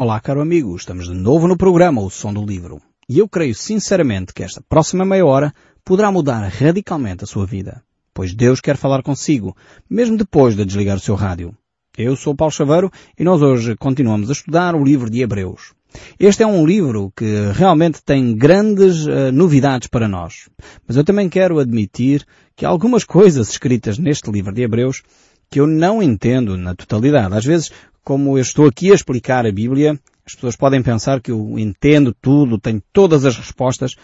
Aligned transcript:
Olá, 0.00 0.20
caro 0.20 0.40
amigo, 0.40 0.76
estamos 0.76 1.08
de 1.08 1.12
novo 1.12 1.48
no 1.48 1.56
programa 1.56 2.00
O 2.00 2.08
Som 2.08 2.32
do 2.32 2.46
Livro. 2.46 2.80
E 3.08 3.18
eu 3.18 3.28
creio 3.28 3.52
sinceramente 3.52 4.32
que 4.32 4.44
esta 4.44 4.62
próxima 4.68 5.04
meia 5.04 5.26
hora 5.26 5.52
poderá 5.84 6.12
mudar 6.12 6.38
radicalmente 6.46 7.24
a 7.24 7.26
sua 7.26 7.44
vida. 7.44 7.82
Pois 8.14 8.32
Deus 8.32 8.60
quer 8.60 8.76
falar 8.76 9.02
consigo, 9.02 9.56
mesmo 9.90 10.16
depois 10.16 10.54
de 10.54 10.64
desligar 10.64 10.98
o 10.98 11.00
seu 11.00 11.16
rádio. 11.16 11.52
Eu 11.96 12.14
sou 12.14 12.32
Paulo 12.32 12.52
Chaveiro 12.52 12.92
e 13.18 13.24
nós 13.24 13.42
hoje 13.42 13.74
continuamos 13.74 14.28
a 14.28 14.34
estudar 14.34 14.76
o 14.76 14.84
livro 14.84 15.10
de 15.10 15.20
Hebreus. 15.20 15.72
Este 16.16 16.44
é 16.44 16.46
um 16.46 16.64
livro 16.64 17.12
que 17.16 17.50
realmente 17.52 18.00
tem 18.00 18.36
grandes 18.36 19.04
uh, 19.04 19.32
novidades 19.32 19.88
para 19.88 20.06
nós. 20.06 20.48
Mas 20.86 20.96
eu 20.96 21.02
também 21.02 21.28
quero 21.28 21.58
admitir 21.58 22.24
que 22.54 22.64
algumas 22.64 23.02
coisas 23.02 23.50
escritas 23.50 23.98
neste 23.98 24.30
livro 24.30 24.54
de 24.54 24.62
Hebreus 24.62 25.02
que 25.50 25.58
eu 25.58 25.66
não 25.66 26.00
entendo 26.00 26.56
na 26.56 26.74
totalidade. 26.74 27.34
Às 27.34 27.44
vezes 27.44 27.72
como 28.04 28.38
eu 28.38 28.42
estou 28.42 28.66
aqui 28.66 28.90
a 28.90 28.94
explicar 28.94 29.46
a 29.46 29.52
Bíblia, 29.52 29.98
as 30.26 30.34
pessoas 30.34 30.56
podem 30.56 30.82
pensar 30.82 31.22
que 31.22 31.30
eu 31.30 31.58
entendo 31.58 32.14
tudo, 32.20 32.58
tenho 32.58 32.82
todas 32.92 33.24
as 33.24 33.36
respostas. 33.36 33.94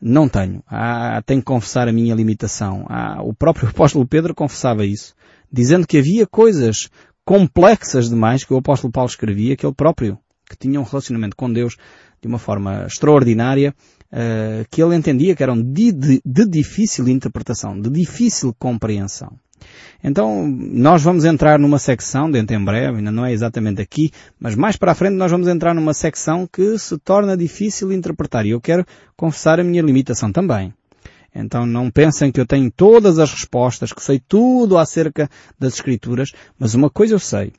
Não 0.00 0.28
tenho. 0.28 0.62
Ah, 0.66 1.22
tenho 1.24 1.40
que 1.40 1.46
confessar 1.46 1.88
a 1.88 1.92
minha 1.92 2.14
limitação. 2.14 2.86
Ah, 2.88 3.22
o 3.22 3.34
próprio 3.34 3.68
apóstolo 3.70 4.06
Pedro 4.06 4.34
confessava 4.34 4.84
isso, 4.84 5.14
dizendo 5.52 5.86
que 5.86 5.98
havia 5.98 6.26
coisas 6.26 6.88
complexas 7.24 8.08
demais 8.08 8.44
que 8.44 8.52
o 8.52 8.58
apóstolo 8.58 8.92
Paulo 8.92 9.08
escrevia, 9.08 9.56
que 9.56 9.64
ele 9.64 9.74
próprio, 9.74 10.18
que 10.48 10.56
tinha 10.56 10.80
um 10.80 10.84
relacionamento 10.84 11.36
com 11.36 11.52
Deus 11.52 11.76
de 12.20 12.28
uma 12.28 12.38
forma 12.38 12.86
extraordinária, 12.86 13.74
uh, 14.12 14.66
que 14.70 14.82
ele 14.82 14.96
entendia 14.96 15.34
que 15.34 15.42
eram 15.42 15.60
de, 15.60 15.92
de, 15.92 16.22
de 16.24 16.46
difícil 16.46 17.08
interpretação, 17.08 17.78
de 17.78 17.90
difícil 17.90 18.54
compreensão. 18.58 19.38
Então, 20.02 20.46
nós 20.46 21.02
vamos 21.02 21.24
entrar 21.24 21.58
numa 21.58 21.78
secção, 21.78 22.30
dentro 22.30 22.54
em 22.54 22.62
breve, 22.62 22.98
ainda 22.98 23.10
não 23.10 23.24
é 23.24 23.32
exatamente 23.32 23.80
aqui, 23.80 24.10
mas 24.38 24.54
mais 24.54 24.76
para 24.76 24.92
a 24.92 24.94
frente 24.94 25.14
nós 25.14 25.30
vamos 25.30 25.48
entrar 25.48 25.74
numa 25.74 25.94
secção 25.94 26.46
que 26.46 26.78
se 26.78 26.98
torna 26.98 27.36
difícil 27.36 27.88
de 27.88 27.94
interpretar. 27.94 28.44
E 28.44 28.50
eu 28.50 28.60
quero 28.60 28.84
confessar 29.16 29.58
a 29.58 29.64
minha 29.64 29.82
limitação 29.82 30.30
também. 30.30 30.74
Então 31.34 31.66
não 31.66 31.90
pensem 31.90 32.30
que 32.30 32.40
eu 32.40 32.46
tenho 32.46 32.70
todas 32.70 33.18
as 33.18 33.32
respostas, 33.32 33.92
que 33.92 34.02
sei 34.02 34.20
tudo 34.20 34.78
acerca 34.78 35.28
das 35.58 35.74
Escrituras, 35.74 36.32
mas 36.58 36.74
uma 36.74 36.88
coisa 36.88 37.14
eu 37.14 37.18
sei, 37.18 37.52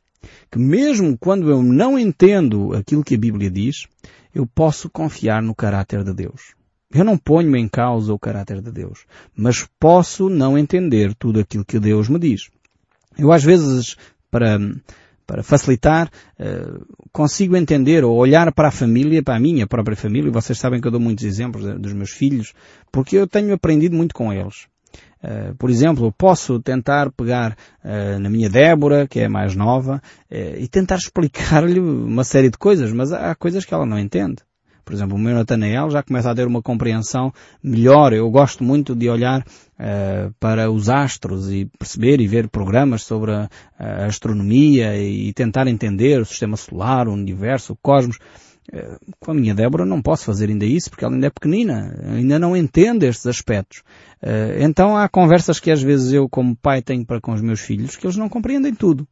que 0.50 0.58
mesmo 0.58 1.18
quando 1.18 1.50
eu 1.50 1.62
não 1.62 2.00
entendo 2.00 2.74
aquilo 2.74 3.04
que 3.04 3.16
a 3.16 3.20
Bíblia 3.20 3.52
diz, 3.52 3.88
eu 4.34 4.48
posso 4.48 4.90
confiar 4.90 5.42
no 5.42 5.54
caráter 5.54 6.04
de 6.04 6.14
Deus. 6.14 6.54
Eu 6.96 7.04
não 7.04 7.18
ponho 7.18 7.58
em 7.58 7.68
causa 7.68 8.14
o 8.14 8.18
caráter 8.18 8.62
de 8.62 8.72
Deus, 8.72 9.06
mas 9.36 9.68
posso 9.78 10.30
não 10.30 10.58
entender 10.58 11.14
tudo 11.14 11.42
aquilo 11.42 11.66
que 11.66 11.78
Deus 11.78 12.08
me 12.08 12.18
diz. 12.18 12.50
Eu 13.18 13.34
às 13.34 13.44
vezes, 13.44 13.98
para, 14.32 14.58
para 15.28 15.44
facilitar, 15.44 16.10
uh, 16.40 16.86
consigo 17.12 17.58
entender 17.58 18.06
ou 18.06 18.16
olhar 18.16 18.50
para 18.54 18.70
a 18.70 18.72
família, 18.72 19.22
para 19.22 19.36
a 19.36 19.40
minha 19.42 19.68
própria 19.68 19.98
família, 19.98 20.30
e 20.30 20.32
vocês 20.32 20.58
sabem 20.58 20.80
que 20.80 20.88
eu 20.88 20.92
dou 20.92 21.02
muitos 21.02 21.26
exemplos 21.26 21.66
dos 21.82 21.92
meus 21.92 22.12
filhos, 22.12 22.54
porque 22.94 23.18
eu 23.18 23.28
tenho 23.28 23.54
aprendido 23.54 23.94
muito 23.94 24.16
com 24.16 24.32
eles. 24.32 24.68
Uh, 25.22 25.54
por 25.56 25.70
exemplo, 25.70 26.14
posso 26.18 26.62
tentar 26.62 27.12
pegar 27.12 27.58
uh, 27.84 28.18
na 28.20 28.30
minha 28.30 28.50
Débora, 28.50 29.06
que 29.06 29.20
é 29.20 29.28
mais 29.28 29.54
nova, 29.54 30.02
e 30.32 30.66
tentar 30.70 30.96
explicar-lhe 31.04 31.82
uma 31.82 32.24
série 32.24 32.50
de 32.50 32.58
coisas, 32.58 32.94
mas 32.94 33.12
há 33.12 33.36
coisas 33.36 33.66
que 33.66 33.74
ela 33.74 33.86
não 33.86 34.00
entende. 34.00 34.45
Por 34.86 34.94
exemplo, 34.94 35.16
o 35.16 35.20
meu 35.20 35.34
Natanael 35.34 35.90
já 35.90 36.04
começa 36.04 36.30
a 36.30 36.36
ter 36.36 36.46
uma 36.46 36.62
compreensão 36.62 37.34
melhor. 37.62 38.14
Eu 38.14 38.30
gosto 38.30 38.64
muito 38.64 38.96
de 38.96 39.10
olhar 39.10 39.42
uh, 39.42 40.32
para 40.40 40.70
os 40.70 40.90
astros 40.90 41.52
e 41.52 41.66
perceber 41.80 42.22
e 42.22 42.28
ver 42.28 42.48
programas 42.48 43.02
sobre 43.02 43.32
a, 43.32 43.50
a 43.80 44.06
astronomia 44.06 44.96
e 44.96 45.34
tentar 45.34 45.68
entender 45.68 46.22
o 46.22 46.26
sistema 46.26 46.56
solar, 46.56 47.08
o 47.08 47.14
universo, 47.14 47.74
o 47.74 47.78
cosmos. 47.82 48.18
Uh, 48.72 48.98
com 49.20 49.32
a 49.32 49.34
minha 49.34 49.56
Débora 49.56 49.86
não 49.86 50.02
posso 50.02 50.26
fazer 50.26 50.50
ainda 50.50 50.66
isso 50.66 50.90
porque 50.92 51.04
ela 51.04 51.16
ainda 51.16 51.28
é 51.28 51.32
pequenina, 51.32 51.96
ainda 52.04 52.38
não 52.38 52.56
entende 52.56 53.08
estes 53.08 53.26
aspectos. 53.26 53.80
Uh, 54.22 54.62
então 54.62 54.96
há 54.96 55.10
conversas 55.10 55.60
que 55.60 55.72
às 55.72 55.82
vezes 55.82 56.14
eu 56.14 56.30
como 56.30 56.56
pai 56.56 56.84
tenho 56.84 57.04
para 57.04 57.20
com 57.20 57.34
os 57.34 57.42
meus 57.42 57.60
filhos 57.60 57.96
que 57.96 58.06
eles 58.06 58.18
não 58.18 58.30
compreendem 58.30 58.74
tudo. 58.74 59.08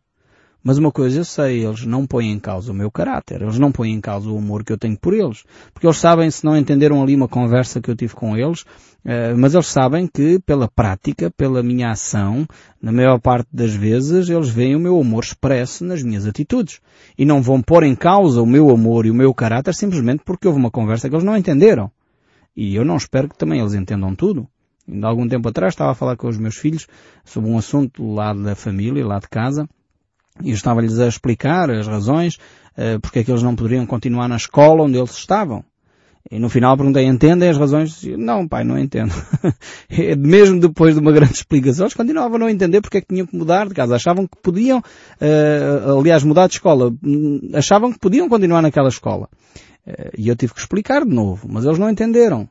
Mas 0.64 0.78
uma 0.78 0.92
coisa 0.94 1.20
eu 1.20 1.26
sei, 1.26 1.66
eles 1.66 1.86
não 1.86 2.08
põem 2.08 2.32
em 2.32 2.40
causa 2.40 2.72
o 2.72 2.76
meu 2.76 2.90
caráter, 2.90 3.42
eles 3.42 3.60
não 3.60 3.70
põem 3.70 3.92
em 3.92 4.00
causa 4.00 4.30
o 4.30 4.38
amor 4.38 4.64
que 4.64 4.72
eu 4.72 4.78
tenho 4.78 4.98
por 4.98 5.14
eles. 5.14 5.44
Porque 5.74 5.86
eles 5.86 5.98
sabem, 5.98 6.32
se 6.32 6.46
não 6.46 6.56
entenderam 6.56 7.04
ali 7.04 7.14
uma 7.14 7.28
conversa 7.28 7.82
que 7.82 7.92
eu 7.92 7.96
tive 7.98 8.14
com 8.14 8.38
eles, 8.38 8.64
eh, 9.04 9.34
mas 9.34 9.54
eles 9.54 9.68
sabem 9.68 10.08
que 10.08 10.40
pela 10.40 10.70
prática, 10.70 11.30
pela 11.30 11.62
minha 11.62 11.92
ação, 11.92 12.48
na 12.82 12.94
maior 12.94 13.20
parte 13.20 13.50
das 13.52 13.74
vezes, 13.74 14.30
eles 14.30 14.48
veem 14.48 14.74
o 14.74 14.80
meu 14.80 14.98
amor 14.98 15.26
expresso 15.26 15.84
nas 15.84 16.02
minhas 16.02 16.26
atitudes. 16.26 16.80
E 17.18 17.26
não 17.26 17.42
vão 17.42 17.62
pôr 17.62 17.84
em 17.84 17.94
causa 17.96 18.42
o 18.42 18.46
meu 18.46 18.70
amor 18.70 19.06
e 19.06 19.12
o 19.12 19.16
meu 19.16 19.34
caráter 19.34 19.76
simplesmente 19.76 20.24
porque 20.24 20.48
houve 20.48 20.60
uma 20.60 20.72
conversa 20.72 21.10
que 21.10 21.16
eles 21.16 21.26
não 21.26 21.36
entenderam. 21.36 21.92
E 22.56 22.74
eu 22.74 22.86
não 22.86 22.96
espero 22.96 23.28
que 23.28 23.38
também 23.38 23.60
eles 23.60 23.74
entendam 23.74 24.16
tudo. 24.16 24.48
Ainda 24.88 25.08
há 25.08 25.10
algum 25.10 25.28
tempo 25.28 25.50
atrás 25.50 25.74
estava 25.74 25.92
a 25.92 25.96
falar 25.96 26.16
com 26.16 26.30
os 26.30 26.38
meus 26.38 26.56
filhos 26.56 26.88
sobre 27.26 27.50
um 27.50 27.58
assunto 27.58 28.14
lá 28.14 28.34
da 28.34 28.56
família, 28.56 29.06
lá 29.06 29.20
de 29.20 29.28
casa, 29.28 29.68
e 30.42 30.50
eu 30.50 30.56
estava-lhes 30.56 31.00
a 31.00 31.08
explicar 31.08 31.70
as 31.70 31.88
razões 31.88 32.36
uh, 32.78 33.00
porque 33.02 33.20
é 33.20 33.24
que 33.24 33.32
eles 33.32 33.44
não 33.44 33.56
poderiam 33.56 33.86
continuar 33.86 34.28
na 34.28 34.36
escola 34.36 34.84
onde 34.84 34.98
eles 34.98 35.12
estavam. 35.12 35.64
E 36.32 36.40
no 36.40 36.50
final 36.50 36.78
perguntei, 36.78 37.06
entendem 37.06 37.50
as 37.50 37.58
razões? 37.58 38.02
Não, 38.18 38.48
pai, 38.48 38.64
não 38.64 38.80
entendo. 38.80 39.14
Mesmo 40.18 40.60
depois 40.60 40.96
de 40.96 41.02
uma 41.02 41.12
grande 41.12 41.34
explicação, 41.34 41.86
eles 41.86 41.94
continuavam 41.94 42.38
a 42.38 42.40
não 42.40 42.50
entender 42.50 42.80
porque 42.82 43.00
é 43.00 43.02
que 43.02 43.08
tinham 43.08 43.28
que 43.28 43.36
mudar 43.36 43.68
de 43.68 43.74
casa. 43.74 43.96
Achavam 43.96 44.26
que 44.26 44.38
podiam, 44.42 44.80
uh, 44.80 46.00
aliás, 46.00 46.24
mudar 46.24 46.48
de 46.48 46.54
escola. 46.54 46.94
Achavam 47.54 47.92
que 47.92 48.00
podiam 48.00 48.30
continuar 48.30 48.62
naquela 48.62 48.88
escola. 48.88 49.28
Uh, 49.86 50.12
e 50.18 50.30
eu 50.30 50.36
tive 50.36 50.54
que 50.54 50.62
explicar 50.62 51.04
de 51.04 51.14
novo, 51.14 51.48
mas 51.52 51.66
eles 51.66 51.78
não 51.78 51.90
entenderam. 51.90 52.48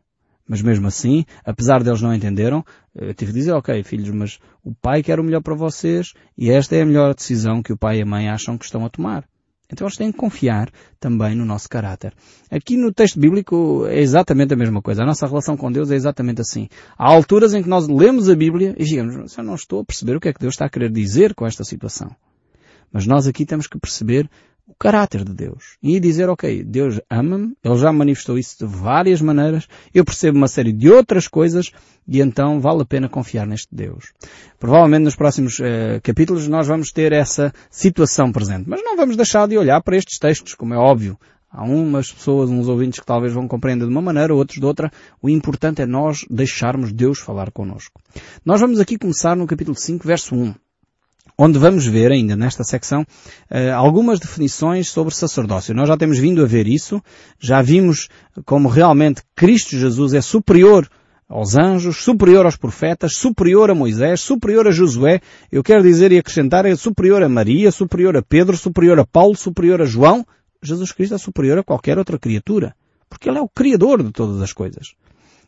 Mas 0.48 0.60
mesmo 0.60 0.86
assim, 0.86 1.25
apesar 1.44 1.82
deles 1.82 2.03
não 2.03 2.14
entenderam, 2.14 2.64
eu 2.94 3.14
tive 3.14 3.32
de 3.32 3.38
dizer, 3.38 3.53
ok, 3.53 3.82
filhos, 3.84 4.10
mas 4.10 4.38
o 4.62 4.75
pai 4.75 5.03
quer 5.03 5.20
o 5.20 5.25
melhor 5.25 5.41
para 5.41 5.54
vocês 5.54 6.12
e 6.36 6.50
esta 6.50 6.76
é 6.76 6.82
a 6.82 6.86
melhor 6.86 7.14
decisão 7.14 7.62
que 7.62 7.72
o 7.72 7.76
pai 7.76 7.98
e 7.98 8.03
a 8.03 8.06
mãe 8.06 8.28
acham 8.28 8.58
que 8.58 8.64
estão 8.64 8.84
a 8.84 8.91
tomar. 8.91 9.25
Então 9.72 9.86
eles 9.86 9.97
têm 9.97 10.12
que 10.12 10.19
confiar 10.19 10.70
também 11.00 11.34
no 11.34 11.47
nosso 11.47 11.66
caráter. 11.69 12.12
Aqui 12.50 12.76
no 12.76 12.92
texto 12.92 13.19
bíblico 13.19 13.86
é 13.86 14.00
exatamente 14.00 14.53
a 14.53 14.56
mesma 14.56 14.82
coisa. 14.82 15.03
A 15.03 15.06
nossa 15.06 15.26
relação 15.26 15.56
com 15.56 15.72
Deus 15.72 15.91
é 15.91 15.94
exatamente 15.94 16.42
assim. 16.42 16.69
Há 16.98 17.10
alturas 17.10 17.54
em 17.54 17.62
que 17.62 17.69
nós 17.70 17.88
lemos 17.88 18.28
a 18.28 18.34
Bíblia 18.34 18.74
e 18.76 18.84
digamos, 18.84 19.34
eu 19.34 19.44
não 19.44 19.54
estou 19.54 19.80
a 19.80 19.84
perceber 19.84 20.16
o 20.16 20.20
que 20.20 20.28
é 20.28 20.32
que 20.32 20.41
Deus 20.41 20.53
está 20.53 20.66
a 20.66 20.69
querer 20.69 20.91
dizer 20.91 21.34
com 21.34 21.47
esta 21.47 21.64
situação. 21.64 22.14
Mas 22.92 23.06
nós 23.06 23.26
aqui 23.26 23.47
temos 23.47 23.66
que 23.66 23.78
perceber 23.78 24.28
o 24.66 24.74
caráter 24.74 25.24
de 25.24 25.34
Deus. 25.34 25.76
E 25.82 25.98
dizer, 25.98 26.28
ok, 26.28 26.62
Deus 26.62 27.00
ama-me, 27.10 27.54
Ele 27.62 27.76
já 27.76 27.92
manifestou 27.92 28.38
isso 28.38 28.56
de 28.58 28.64
várias 28.64 29.20
maneiras, 29.20 29.68
eu 29.92 30.04
percebo 30.04 30.38
uma 30.38 30.48
série 30.48 30.72
de 30.72 30.90
outras 30.90 31.28
coisas 31.28 31.70
e 32.06 32.20
então 32.20 32.60
vale 32.60 32.82
a 32.82 32.86
pena 32.86 33.08
confiar 33.08 33.46
neste 33.46 33.74
Deus. 33.74 34.12
Provavelmente 34.58 35.04
nos 35.04 35.16
próximos 35.16 35.58
uh, 35.58 36.00
capítulos 36.02 36.48
nós 36.48 36.66
vamos 36.66 36.92
ter 36.92 37.12
essa 37.12 37.52
situação 37.70 38.32
presente, 38.32 38.68
mas 38.68 38.82
não 38.82 38.96
vamos 38.96 39.16
deixar 39.16 39.46
de 39.46 39.58
olhar 39.58 39.82
para 39.82 39.96
estes 39.96 40.18
textos, 40.18 40.54
como 40.54 40.74
é 40.74 40.78
óbvio. 40.78 41.18
Há 41.50 41.64
umas 41.64 42.10
pessoas, 42.10 42.48
uns 42.48 42.66
ouvintes 42.66 42.98
que 42.98 43.04
talvez 43.04 43.34
vão 43.34 43.46
compreender 43.46 43.84
de 43.84 43.90
uma 43.90 44.00
maneira, 44.00 44.34
outros 44.34 44.58
de 44.58 44.64
outra. 44.64 44.90
O 45.20 45.28
importante 45.28 45.82
é 45.82 45.86
nós 45.86 46.24
deixarmos 46.30 46.94
Deus 46.94 47.18
falar 47.18 47.50
connosco. 47.50 48.00
Nós 48.42 48.58
vamos 48.58 48.80
aqui 48.80 48.96
começar 48.96 49.36
no 49.36 49.46
capítulo 49.46 49.76
5, 49.76 50.06
verso 50.06 50.34
1 50.34 50.54
onde 51.37 51.59
vamos 51.59 51.87
ver 51.87 52.12
ainda 52.12 52.37
nesta 52.37 52.62
secção 52.62 53.03
uh, 53.03 53.75
algumas 53.75 54.21
definições 54.21 54.88
sobre 54.88 55.15
sacerdócio. 55.15 55.75
Nós 55.75 55.88
já 55.88 55.97
temos 55.97 56.19
vindo 56.19 56.43
a 56.43 56.47
ver 56.47 56.66
isso, 56.66 57.03
já 57.38 57.62
vimos 57.62 58.09
como 58.44 58.69
realmente 58.69 59.22
Cristo 59.34 59.77
Jesus 59.77 60.15
é 60.15 60.21
superior 60.21 60.88
aos 61.28 61.56
anjos, 61.56 61.97
superior 61.97 62.44
aos 62.44 62.56
profetas, 62.56 63.16
superior 63.16 63.71
a 63.71 63.75
Moisés, 63.75 64.21
superior 64.21 64.69
a 64.69 64.71
Josué, 64.71 65.21
eu 65.50 65.62
quero 65.62 65.83
dizer 65.83 66.12
e 66.12 66.19
acrescentar, 66.19 66.66
é 66.66 66.77
superior 66.77 67.22
a 67.22 67.28
Maria, 67.28 67.72
superior 67.72 68.16
a 68.16 68.22
Pedro, 68.22 68.54
superior 68.56 69.00
a 69.00 69.06
Paulo, 69.06 69.34
superior 69.34 69.81
a 69.81 69.87
João. 69.87 70.27
Jesus 70.62 70.93
Cristo 70.93 71.15
é 71.15 71.19
superior 71.19 71.59
a 71.59 71.65
qualquer 71.65 71.97
outra 71.98 72.18
criatura, 72.18 72.75
porque 73.09 73.28
Ele 73.28 73.39
é 73.39 73.41
o 73.41 73.48
Criador 73.48 74.03
de 74.03 74.13
todas 74.13 74.42
as 74.42 74.53
coisas. 74.53 74.95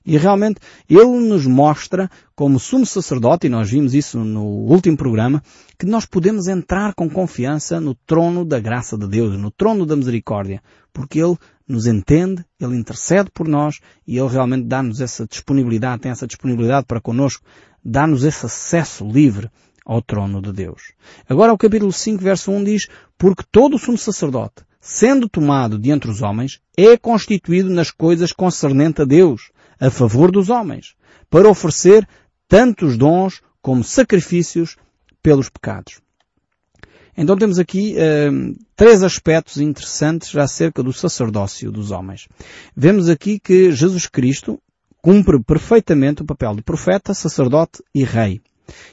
E 0.05 0.19
realmente 0.19 0.61
ele 0.89 1.19
nos 1.21 1.47
mostra, 1.47 2.11
como 2.37 2.61
sumo 2.61 2.85
sacerdote, 2.85 3.47
e 3.47 3.51
nós 3.51 3.71
vimos 3.71 3.95
isso 3.95 4.19
no 4.19 4.45
último 4.45 4.97
programa, 4.97 5.43
que 5.79 5.87
nós 5.87 6.05
podemos 6.05 6.47
entrar 6.47 6.95
com 6.95 7.09
confiança 7.09 7.81
no 7.81 7.95
trono 7.95 8.45
da 8.45 8.61
graça 8.61 8.99
de 8.99 9.09
Deus, 9.09 9.39
no 9.39 9.51
trono 9.51 9.87
da 9.87 9.97
misericórdia, 9.97 10.63
porque 10.93 11.21
ele 11.21 11.37
nos 11.67 11.87
entende, 11.87 12.45
ele 12.61 12.77
intercede 12.77 13.31
por 13.33 13.49
nós 13.49 13.81
e 14.07 14.19
ele 14.19 14.29
realmente 14.29 14.67
dá-nos 14.67 15.01
essa 15.01 15.27
disponibilidade, 15.27 16.03
tem 16.03 16.13
essa 16.13 16.27
disponibilidade 16.27 16.87
para 16.87 17.01
conosco, 17.01 17.43
dá-nos 17.83 18.25
esse 18.25 18.45
acesso 18.45 19.09
livre 19.09 19.51
ao 19.85 20.03
trono 20.03 20.41
de 20.41 20.53
Deus. 20.53 20.93
Agora 21.29 21.53
o 21.53 21.59
capítulo 21.59 21.93
5, 21.93 22.23
verso 22.23 22.51
1 22.51 22.65
diz, 22.65 22.89
porque 23.19 23.45
todo 23.51 23.79
sumo 23.79 23.99
sacerdote, 23.99 24.65
sendo 24.81 25.29
tomado 25.29 25.79
de 25.79 25.91
entre 25.91 26.11
os 26.11 26.23
homens, 26.23 26.61
é 26.77 26.97
constituído 26.97 27.71
nas 27.71 27.91
coisas 27.91 28.33
concernentes 28.33 29.01
a 29.01 29.05
Deus, 29.05 29.51
a 29.81 29.91
favor 29.91 30.31
dos 30.31 30.51
homens, 30.51 30.95
para 31.31 31.49
oferecer 31.49 32.07
tantos 32.49 32.97
dons 32.97 33.41
como 33.61 33.83
sacrifícios 33.83 34.77
pelos 35.23 35.49
pecados. 35.49 36.01
Então 37.17 37.37
temos 37.37 37.59
aqui 37.59 37.95
uh, 37.95 38.57
três 38.75 39.03
aspectos 39.03 39.59
interessantes 39.59 40.37
acerca 40.37 40.83
do 40.83 40.93
sacerdócio 40.93 41.71
dos 41.71 41.91
homens. 41.91 42.29
Vemos 42.77 43.09
aqui 43.09 43.39
que 43.39 43.71
Jesus 43.71 44.07
Cristo 44.07 44.61
cumpre 45.01 45.39
perfeitamente 45.43 46.23
o 46.23 46.25
papel 46.25 46.57
de 46.57 46.63
profeta, 46.63 47.15
sacerdote 47.15 47.83
e 47.95 48.05
rei. 48.05 48.41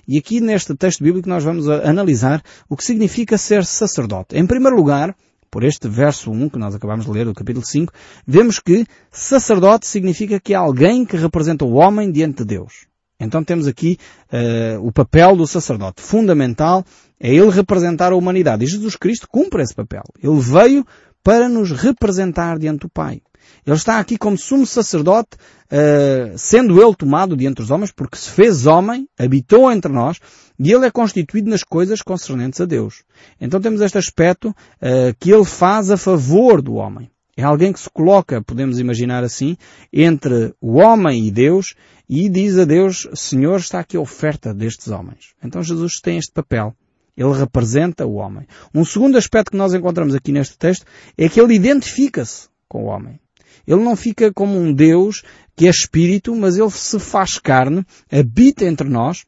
E 0.08 0.18
aqui 0.18 0.42
neste 0.42 0.76
texto 0.76 1.04
bíblico 1.04 1.30
nós 1.30 1.44
vamos 1.44 1.68
analisar 1.70 2.44
o 2.70 2.76
que 2.76 2.84
significa 2.84 3.38
ser 3.38 3.66
sacerdote. 3.66 4.36
Em 4.36 4.46
primeiro 4.46 4.76
lugar, 4.76 5.16
por 5.52 5.66
este 5.66 5.90
verso 5.90 6.32
1 6.32 6.50
que 6.50 6.58
nós 6.58 6.74
acabamos 6.74 7.06
de 7.06 7.12
ler 7.12 7.26
do 7.26 7.34
capítulo 7.34 7.66
5, 7.66 7.94
vemos 8.26 8.60
que 8.60 8.86
sacerdote 9.12 9.86
significa 9.86 10.40
que 10.40 10.54
é 10.54 10.56
alguém 10.56 11.06
que 11.06 11.18
representa 11.18 11.66
o 11.66 11.74
homem 11.74 12.10
diante 12.10 12.38
de 12.38 12.46
Deus. 12.46 12.88
Então 13.20 13.44
temos 13.44 13.68
aqui 13.68 14.00
uh, 14.34 14.84
o 14.84 14.92
papel 14.92 15.36
do 15.36 15.46
sacerdote. 15.46 16.02
Fundamental 16.02 16.84
é 17.20 17.30
ele 17.30 17.52
representar 17.52 18.14
a 18.14 18.16
humanidade. 18.16 18.64
E 18.64 18.68
Jesus 18.68 18.96
Cristo 18.96 19.28
cumpre 19.30 19.62
esse 19.62 19.76
papel. 19.76 20.02
Ele 20.24 20.40
veio 20.40 20.86
para 21.24 21.48
nos 21.48 21.72
representar 21.72 22.58
diante 22.58 22.80
do 22.80 22.90
Pai. 22.90 23.22
Ele 23.66 23.76
está 23.76 24.00
aqui 24.00 24.18
como 24.18 24.38
sumo 24.38 24.66
sacerdote, 24.66 25.38
uh, 25.72 26.38
sendo 26.38 26.82
ele 26.82 26.96
tomado 26.96 27.38
diante 27.38 27.58
dos 27.58 27.70
homens, 27.70 27.92
porque 27.92 28.18
se 28.18 28.30
fez 28.30 28.66
homem, 28.66 29.08
habitou 29.20 29.72
entre 29.72 29.92
nós, 29.92 30.18
e 30.64 30.72
ele 30.72 30.86
é 30.86 30.92
constituído 30.92 31.50
nas 31.50 31.64
coisas 31.64 32.04
concernentes 32.04 32.62
a 32.62 32.66
Deus. 32.66 33.04
Então 33.40 33.60
temos 33.60 33.82
este 33.82 33.98
aspecto 33.98 34.50
uh, 34.50 35.16
que 35.20 35.32
ele 35.32 35.44
faz 35.44 35.90
a 35.90 35.98
favor 35.98 36.62
do 36.62 36.76
homem. 36.76 37.10
É 37.36 37.42
alguém 37.42 37.74
que 37.74 37.80
se 37.80 37.90
coloca, 37.90 38.44
podemos 38.44 38.78
imaginar 38.78 39.24
assim, 39.24 39.58
entre 39.92 40.54
o 40.62 40.74
homem 40.74 41.26
e 41.26 41.32
Deus 41.32 41.74
e 42.08 42.30
diz 42.30 42.60
a 42.60 42.66
Deus, 42.66 43.08
Senhor, 43.16 43.58
está 43.58 43.80
aqui 43.80 43.98
a 43.98 44.02
oferta 44.02 44.54
destes 44.54 44.90
homens. 44.90 45.34
Então 45.44 45.64
Jesus 45.64 46.00
tem 46.00 46.18
este 46.18 46.32
papel. 46.32 46.76
Ele 47.18 47.34
representa 47.34 48.06
o 48.06 48.16
homem. 48.16 48.46
Um 48.74 48.86
segundo 48.86 49.18
aspecto 49.18 49.52
que 49.52 49.58
nós 49.58 49.74
encontramos 49.74 50.14
aqui 50.14 50.32
neste 50.32 50.60
texto 50.60 50.86
é 51.18 51.28
que 51.28 51.42
ele 51.42 51.56
identifica-se 51.56 52.48
com 52.68 52.84
o 52.84 52.88
homem. 52.88 53.20
Ele 53.66 53.82
não 53.82 53.96
fica 53.96 54.32
como 54.32 54.60
um 54.60 54.72
Deus 54.72 55.24
que 55.56 55.66
é 55.66 55.72
espírito, 55.72 56.36
mas 56.36 56.56
ele 56.56 56.70
se 56.70 57.00
faz 57.00 57.40
carne, 57.40 57.84
habita 58.12 58.66
entre 58.66 58.88
nós 58.88 59.26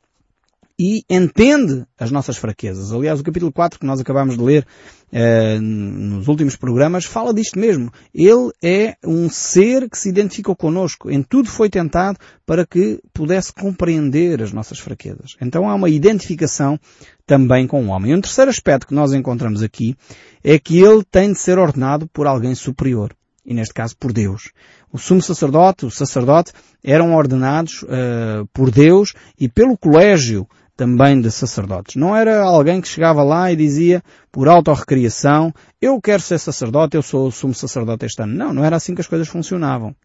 e 0.78 1.04
entende 1.10 1.86
as 2.00 2.10
nossas 2.10 2.38
fraquezas. 2.38 2.92
Aliás, 2.92 3.20
o 3.20 3.24
capítulo 3.24 3.52
4 3.52 3.80
que 3.80 3.86
nós 3.86 4.00
acabamos 4.00 4.38
de 4.38 4.44
ler 4.44 4.66
eh, 5.12 5.60
nos 5.60 6.28
últimos 6.28 6.56
programas 6.56 7.06
fala 7.06 7.34
disto 7.34 7.60
mesmo. 7.60 7.92
Ele 8.14 8.52
é 8.64 8.96
um 9.06 9.30
ser 9.30 9.90
que 9.90 9.98
se 9.98 10.10
identificou 10.10 10.56
connosco. 10.56 11.12
Em 11.12 11.22
tudo 11.22 11.48
foi 11.48 11.70
tentado 11.70 12.18
para 12.46 12.66
que 12.66 13.00
pudesse 13.14 13.54
compreender 13.54 14.42
as 14.42 14.52
nossas 14.52 14.80
fraquezas. 14.80 15.36
Então 15.40 15.70
há 15.70 15.76
uma 15.76 15.90
identificação 15.90 16.80
também 17.26 17.68
com 17.68 17.86
o 17.86 17.90
homem. 17.90 18.12
E 18.12 18.16
um 18.16 18.22
terceiro 18.22 18.50
aspecto 18.50 18.88
que 18.88 18.96
nós 18.96 19.14
encontramos 19.14 19.62
aqui 19.62 19.96
é 20.44 20.58
que 20.58 20.82
ele 20.82 21.04
tem 21.04 21.32
de 21.32 21.40
ser 21.40 21.60
ordenado 21.60 22.08
por 22.08 22.26
alguém 22.26 22.56
superior 22.56 23.16
e 23.46 23.54
neste 23.54 23.74
caso 23.74 23.96
por 23.98 24.14
Deus. 24.14 24.52
O 24.92 24.98
sumo 24.98 25.22
sacerdote, 25.22 25.86
o 25.86 25.92
sacerdote, 25.92 26.54
eram 26.84 27.14
ordenados 27.16 27.84
uh, 27.84 28.48
por 28.54 28.72
Deus 28.72 29.14
e 29.40 29.50
pelo 29.50 29.78
colégio 29.78 30.48
também 30.76 31.22
de 31.22 31.32
sacerdotes. 31.32 31.96
Não 31.96 32.16
era 32.16 32.44
alguém 32.44 32.82
que 32.82 32.88
chegava 32.88 33.24
lá 33.24 33.52
e 33.52 33.56
dizia, 33.56 34.02
por 34.32 34.48
autorrecriação, 34.48 35.54
eu 35.82 36.00
quero 36.02 36.22
ser 36.22 36.40
sacerdote, 36.40 36.96
eu 36.96 37.04
sou 37.04 37.28
o 37.28 37.32
sumo 37.32 37.54
sacerdote 37.54 38.06
este 38.06 38.22
ano. 38.22 38.34
Não, 38.34 38.54
não 38.54 38.66
era 38.66 38.76
assim 38.76 38.96
que 38.96 39.02
as 39.02 39.08
coisas 39.08 39.28
funcionavam. 39.28 39.96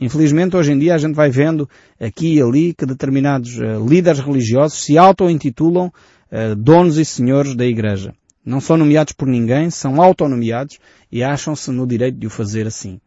Infelizmente, 0.00 0.56
hoje 0.56 0.72
em 0.72 0.78
dia, 0.78 0.94
a 0.94 0.98
gente 0.98 1.14
vai 1.14 1.30
vendo 1.30 1.68
aqui 2.00 2.34
e 2.34 2.42
ali 2.42 2.74
que 2.74 2.86
determinados 2.86 3.56
uh, 3.58 3.86
líderes 3.86 4.20
religiosos 4.20 4.82
se 4.82 4.98
auto-intitulam 4.98 5.86
uh, 5.86 6.56
donos 6.56 6.98
e 6.98 7.04
senhores 7.04 7.54
da 7.54 7.64
Igreja. 7.64 8.14
Não 8.44 8.60
são 8.60 8.76
nomeados 8.76 9.12
por 9.12 9.26
ninguém, 9.26 9.70
são 9.70 10.02
autonomeados 10.02 10.78
e 11.10 11.22
acham-se 11.22 11.70
no 11.70 11.86
direito 11.86 12.18
de 12.18 12.26
o 12.26 12.30
fazer 12.30 12.66
assim. 12.66 13.00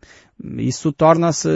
Isso 0.57 0.91
torna-se, 0.91 1.49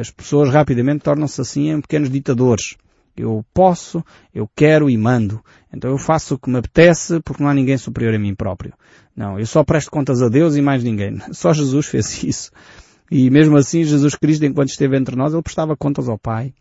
as 0.00 0.10
pessoas 0.10 0.48
rapidamente 0.48 1.02
tornam-se 1.02 1.40
assim 1.40 1.70
em 1.70 1.80
pequenos 1.80 2.10
ditadores. 2.10 2.76
Eu 3.22 3.44
posso, 3.52 4.04
eu 4.34 4.48
quero 4.54 4.88
e 4.88 4.96
mando. 4.96 5.42
Então 5.72 5.90
eu 5.90 5.98
faço 5.98 6.34
o 6.34 6.38
que 6.38 6.50
me 6.50 6.58
apetece 6.58 7.20
porque 7.20 7.42
não 7.42 7.50
há 7.50 7.54
ninguém 7.54 7.76
superior 7.76 8.14
a 8.14 8.18
mim 8.18 8.34
próprio. 8.34 8.72
Não, 9.16 9.38
eu 9.38 9.46
só 9.46 9.64
presto 9.64 9.90
contas 9.90 10.22
a 10.22 10.28
Deus 10.28 10.56
e 10.56 10.62
mais 10.62 10.84
ninguém. 10.84 11.18
Só 11.32 11.52
Jesus 11.52 11.86
fez 11.86 12.22
isso. 12.22 12.50
E 13.10 13.28
mesmo 13.30 13.56
assim, 13.56 13.82
Jesus 13.82 14.14
Cristo, 14.14 14.44
enquanto 14.44 14.68
esteve 14.68 14.96
entre 14.96 15.16
nós, 15.16 15.32
ele 15.32 15.42
prestava 15.42 15.76
contas 15.76 16.08
ao 16.08 16.18
Pai. 16.18 16.52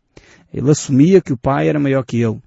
Ele 0.52 0.72
assumia 0.72 1.22
que 1.22 1.34
o 1.34 1.38
Pai 1.38 1.68
era 1.68 1.80
maior 1.80 2.04
que 2.04 2.22
ele. 2.22 2.40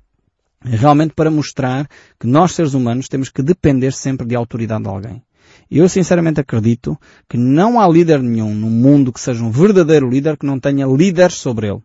Realmente 0.62 1.14
para 1.14 1.30
mostrar 1.30 1.88
que 2.18 2.26
nós, 2.26 2.52
seres 2.52 2.74
humanos, 2.74 3.08
temos 3.08 3.28
que 3.28 3.42
depender 3.42 3.92
sempre 3.92 4.26
de 4.26 4.34
autoridade 4.34 4.82
de 4.82 4.88
alguém. 4.88 5.22
Eu 5.70 5.88
sinceramente 5.88 6.40
acredito 6.40 6.98
que 7.28 7.36
não 7.36 7.78
há 7.78 7.88
líder 7.88 8.20
nenhum 8.20 8.54
no 8.54 8.68
mundo 8.68 9.12
que 9.12 9.20
seja 9.20 9.44
um 9.44 9.50
verdadeiro 9.50 10.08
líder 10.08 10.36
que 10.36 10.46
não 10.46 10.58
tenha 10.58 10.86
líderes 10.86 11.34
sobre 11.34 11.68
ele 11.68 11.82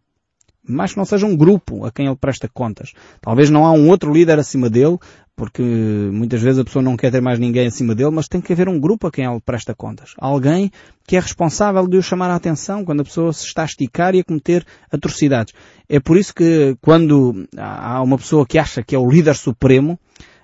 mas 0.68 0.92
que 0.92 0.98
não 0.98 1.06
seja 1.06 1.26
um 1.26 1.36
grupo 1.36 1.86
a 1.86 1.92
quem 1.92 2.08
ele 2.08 2.16
presta 2.16 2.50
contas. 2.52 2.94
Talvez 3.22 3.50
não 3.50 3.66
há 3.66 3.72
um 3.72 3.90
outro 3.90 4.12
líder 4.12 4.40
acima 4.40 4.70
dele, 4.70 4.98
porque 5.36 5.62
muitas 5.62 6.42
vezes 6.42 6.60
a 6.60 6.64
pessoa 6.64 6.82
não 6.82 6.96
quer 6.96 7.12
ter 7.12 7.22
mais 7.22 7.38
ninguém 7.38 7.68
acima 7.68 7.94
dele, 7.94 8.12
mas 8.12 8.28
tem 8.28 8.40
que 8.40 8.54
haver 8.54 8.70
um 8.70 8.80
grupo 8.80 9.08
a 9.08 9.12
quem 9.12 9.26
ele 9.26 9.42
presta 9.42 9.76
contas. 9.76 10.14
Alguém 10.18 10.72
que 11.06 11.18
é 11.18 11.20
responsável 11.20 11.88
de 11.88 11.98
o 11.98 12.02
chamar 12.02 12.32
a 12.32 12.36
atenção 12.36 12.86
quando 12.86 13.02
a 13.02 13.04
pessoa 13.04 13.34
se 13.34 13.46
está 13.46 13.64
a 13.64 13.66
esticar 13.66 14.16
e 14.16 14.22
a 14.22 14.24
cometer 14.24 14.66
atrocidades. 14.92 15.54
É 15.90 16.00
por 16.00 16.18
isso 16.18 16.34
que 16.34 16.78
quando 16.82 17.46
há 17.58 18.02
uma 18.02 18.18
pessoa 18.18 18.46
que 18.46 18.58
acha 18.58 18.82
que 18.82 18.96
é 18.96 19.00
o 19.00 19.10
líder 19.10 19.36
supremo, 19.36 20.00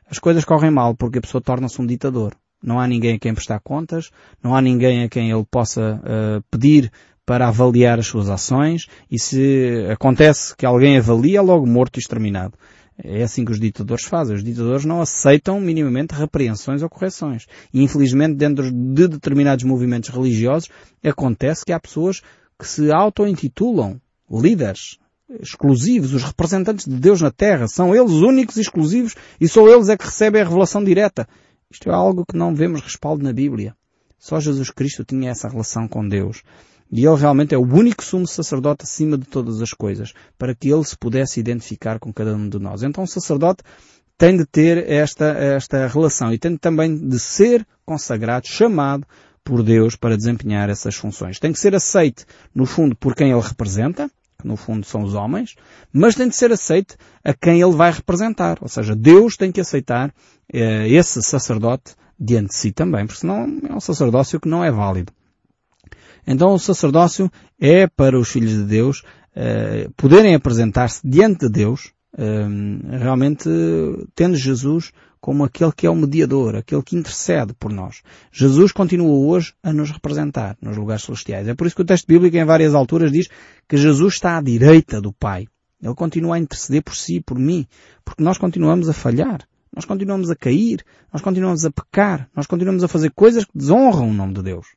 as 0.10 0.20
coisas 0.20 0.44
correm 0.44 0.72
mal, 0.72 0.94
porque 0.94 1.20
a 1.20 1.22
pessoa 1.22 1.42
torna-se 1.42 1.82
um 1.82 1.86
ditador. 1.86 2.36
Não 2.62 2.80
há 2.80 2.86
ninguém 2.86 3.16
a 3.16 3.20
quem 3.20 3.34
prestar 3.34 3.60
contas, 3.62 4.12
não 4.44 4.56
há 4.56 4.62
ninguém 4.62 5.04
a 5.04 5.10
quem 5.10 5.32
ele 5.32 5.46
possa 5.50 6.00
uh, 6.04 6.44
pedir 6.52 6.92
para 7.26 7.48
avaliar 7.48 8.00
as 8.00 8.08
suas 8.08 8.30
ações 8.30 8.88
e 9.10 9.20
se 9.20 9.88
acontece 9.92 10.56
que 10.56 10.66
alguém 10.66 10.98
avalia, 10.98 11.40
é 11.40 11.42
logo 11.42 11.66
morto 11.66 11.98
e 11.98 12.00
exterminado. 12.00 12.58
É 13.04 13.24
assim 13.24 13.44
que 13.44 13.52
os 13.52 13.60
ditadores 13.60 14.06
fazem. 14.06 14.36
Os 14.36 14.44
ditadores 14.44 14.86
não 14.86 15.02
aceitam 15.02 15.60
minimamente 15.60 16.14
repreensões 16.14 16.84
ou 16.84 16.90
correções. 16.90 17.48
E 17.74 17.82
infelizmente 17.82 18.36
dentro 18.36 18.72
de 18.72 19.08
determinados 19.08 19.64
movimentos 19.64 20.10
religiosos 20.10 20.70
acontece 21.04 21.66
que 21.66 21.74
há 21.74 21.80
pessoas 21.80 22.22
que 22.60 22.68
se 22.68 22.92
auto-intitulam 22.92 24.00
líderes 24.30 25.00
exclusivos, 25.40 26.14
os 26.14 26.24
representantes 26.24 26.86
de 26.86 26.96
Deus 26.96 27.22
na 27.22 27.32
Terra. 27.32 27.68
São 27.68 27.96
eles 27.96 28.12
únicos 28.12 28.58
e 28.58 28.62
exclusivos 28.62 29.16
e 29.40 29.48
só 29.48 29.68
eles 29.68 29.90
é 29.90 29.98
que 29.98 30.06
recebem 30.06 30.42
a 30.42 30.46
revelação 30.46 30.84
direta. 30.84 31.28
Isto 31.72 31.90
é 31.90 31.94
algo 31.94 32.26
que 32.26 32.38
não 32.38 32.54
vemos 32.54 32.82
respaldo 32.82 33.24
na 33.24 33.34
Bíblia. 33.34 33.76
Só 34.20 34.40
Jesus 34.40 34.70
Cristo 34.70 35.04
tinha 35.04 35.32
essa 35.32 35.48
relação 35.48 35.88
com 35.88 36.08
Deus. 36.08 36.44
E 36.92 37.06
ele 37.06 37.16
realmente 37.16 37.56
é 37.56 37.58
o 37.58 37.62
único 37.62 38.04
sumo 38.04 38.28
sacerdote 38.28 38.84
acima 38.84 39.18
de 39.18 39.26
todas 39.26 39.62
as 39.62 39.72
coisas, 39.72 40.14
para 40.38 40.54
que 40.54 40.70
ele 40.70 40.84
se 40.84 40.98
pudesse 40.98 41.40
identificar 41.40 42.00
com 42.00 42.12
cada 42.12 42.36
um 42.36 42.50
de 42.50 42.60
nós. 42.60 42.84
Então 42.84 43.04
o 43.04 43.08
sacerdote 43.08 43.64
tem 44.18 44.38
de 44.38 44.46
ter 44.46 44.90
esta, 44.90 45.26
esta 45.26 45.88
relação 45.88 46.34
e 46.34 46.38
tem 46.38 46.56
também 46.58 46.96
de 46.96 47.18
ser 47.18 47.66
consagrado, 47.86 48.48
chamado 48.48 49.08
por 49.44 49.64
Deus 49.64 49.96
para 49.96 50.18
desempenhar 50.18 50.70
essas 50.70 50.96
funções. 50.96 51.40
Tem 51.40 51.52
que 51.52 51.60
ser 51.60 51.74
aceite, 51.74 52.26
no 52.54 52.66
fundo, 52.66 52.96
por 52.96 53.16
quem 53.16 53.32
ele 53.32 53.42
representa, 53.42 54.12
que 54.40 54.48
no 54.48 54.58
fundo 54.58 54.86
são 54.86 55.02
os 55.04 55.14
homens, 55.14 55.56
mas 55.94 56.16
tem 56.16 56.28
de 56.28 56.36
ser 56.36 56.52
aceite 56.52 56.98
a 57.24 57.34
quem 57.34 57.62
ele 57.62 57.76
vai 57.76 57.92
representar. 57.92 58.58
Ou 58.62 58.68
seja, 58.68 58.96
Deus 58.96 59.38
tem 59.38 59.52
que 59.52 59.62
aceitar 59.62 60.14
eh, 60.54 60.90
esse 60.90 61.22
sacerdote 61.24 61.96
diante 62.20 62.50
de 62.50 62.56
si 62.56 62.72
também, 62.72 63.06
porque 63.06 63.22
senão 63.22 63.48
é 63.68 63.74
um 63.74 63.80
sacerdócio 63.80 64.40
que 64.40 64.50
não 64.50 64.64
é 64.64 64.72
válido. 64.72 65.12
Então 66.26 66.54
o 66.54 66.60
sacerdócio 66.60 67.32
é 67.60 67.88
para 67.88 68.18
os 68.18 68.30
filhos 68.30 68.52
de 68.52 68.64
Deus 68.64 69.04
uh, 69.36 69.92
poderem 69.96 70.36
apresentar-se 70.36 71.02
diante 71.04 71.48
de 71.48 71.50
Deus, 71.50 71.92
uh, 72.14 72.98
realmente 72.98 73.50
tendo 74.16 74.36
Jesus 74.36 74.92
como 75.20 75.44
aquele 75.44 75.72
que 75.72 75.86
é 75.86 75.90
o 75.90 75.96
mediador, 75.96 76.56
aquele 76.56 76.82
que 76.82 76.96
intercede 76.96 77.54
por 77.54 77.72
nós. 77.72 78.02
Jesus 78.32 78.72
continua 78.72 79.12
hoje 79.12 79.54
a 79.62 79.72
nos 79.72 79.92
representar 79.92 80.58
nos 80.60 80.76
lugares 80.76 81.04
celestiais. 81.04 81.48
É 81.48 81.54
por 81.54 81.68
isso 81.68 81.76
que 81.76 81.84
o 81.84 81.86
texto 81.86 82.08
bíblico 82.08 82.36
em 82.36 82.44
várias 82.44 82.74
alturas 82.74 83.12
diz 83.12 83.30
que 83.70 83.78
Jesus 83.78 84.16
está 84.16 84.38
à 84.38 84.42
direita 84.42 85.00
do 85.00 85.14
Pai. 85.14 85.48
Ele 85.82 85.94
continua 85.94 86.36
a 86.36 86.40
interceder 86.40 86.84
por 86.84 86.96
si, 86.96 87.22
por 87.22 87.38
mim, 87.38 87.68
porque 88.04 88.24
nós 88.24 88.38
continuamos 88.38 88.90
a 88.90 88.94
falhar. 88.94 89.48
Nós 89.74 89.86
continuamos 89.86 90.30
a 90.30 90.36
cair, 90.36 90.84
nós 91.14 91.22
continuamos 91.22 91.64
a 91.64 91.72
pecar, 91.72 92.30
nós 92.36 92.46
continuamos 92.46 92.84
a 92.84 92.90
fazer 92.90 93.10
coisas 93.12 93.46
que 93.46 93.52
desonram 93.56 94.10
o 94.10 94.14
nome 94.14 94.34
de 94.34 94.44
Deus. 94.44 94.68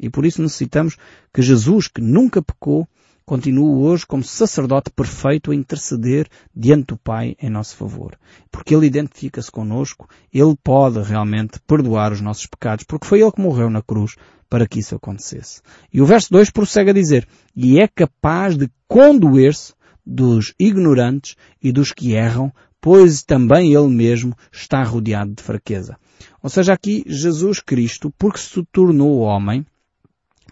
E 0.00 0.08
por 0.08 0.24
isso 0.24 0.42
necessitamos 0.42 0.96
que 1.32 1.42
Jesus, 1.42 1.86
que 1.86 2.00
nunca 2.00 2.40
pecou, 2.40 2.88
continue 3.24 3.84
hoje 3.84 4.06
como 4.06 4.24
sacerdote 4.24 4.90
perfeito 4.90 5.52
a 5.52 5.54
interceder 5.54 6.26
diante 6.56 6.86
do 6.86 6.96
Pai 6.96 7.36
em 7.40 7.50
nosso 7.50 7.76
favor. 7.76 8.18
Porque 8.50 8.74
Ele 8.74 8.86
identifica-se 8.86 9.50
conosco, 9.52 10.08
Ele 10.32 10.56
pode 10.64 11.00
realmente 11.02 11.60
perdoar 11.66 12.12
os 12.12 12.20
nossos 12.20 12.46
pecados, 12.46 12.84
porque 12.84 13.06
foi 13.06 13.20
Ele 13.20 13.30
que 13.30 13.40
morreu 13.40 13.70
na 13.70 13.82
cruz 13.82 14.16
para 14.48 14.66
que 14.66 14.80
isso 14.80 14.96
acontecesse. 14.96 15.60
E 15.92 16.00
o 16.00 16.06
verso 16.06 16.32
2 16.32 16.50
prossegue 16.50 16.90
a 16.90 16.94
dizer, 16.94 17.28
e 17.54 17.78
é 17.78 17.86
capaz 17.86 18.56
de 18.56 18.68
condoer-se 18.88 19.74
dos 20.04 20.52
ignorantes 20.58 21.36
e 21.62 21.70
dos 21.70 21.92
que 21.92 22.14
erram, 22.14 22.52
pois 22.80 23.22
também 23.22 23.74
ele 23.74 23.88
mesmo 23.88 24.34
está 24.50 24.82
rodeado 24.82 25.34
de 25.34 25.42
fraqueza. 25.42 25.96
Ou 26.42 26.50
seja, 26.50 26.72
aqui 26.72 27.04
Jesus 27.06 27.60
Cristo, 27.60 28.12
porque 28.18 28.38
se 28.38 28.64
tornou 28.72 29.20
homem, 29.20 29.64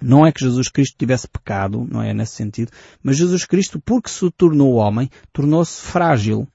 não 0.01 0.27
é 0.27 0.33
que 0.33 0.45
Jesus 0.45 0.69
Cristo 0.69 0.97
tivesse 0.99 1.29
pecado, 1.29 1.87
não 1.91 2.03
é 2.03 2.13
nesse 2.15 2.35
sentido, 2.35 2.71
mas 3.03 3.17
Jesus 3.17 3.45
Cristo, 3.45 3.81
porque 3.85 4.11
se 4.11 4.31
tornou 4.37 4.75
homem, 4.75 5.11
tornou-se 5.33 5.81
frágil. 5.81 6.47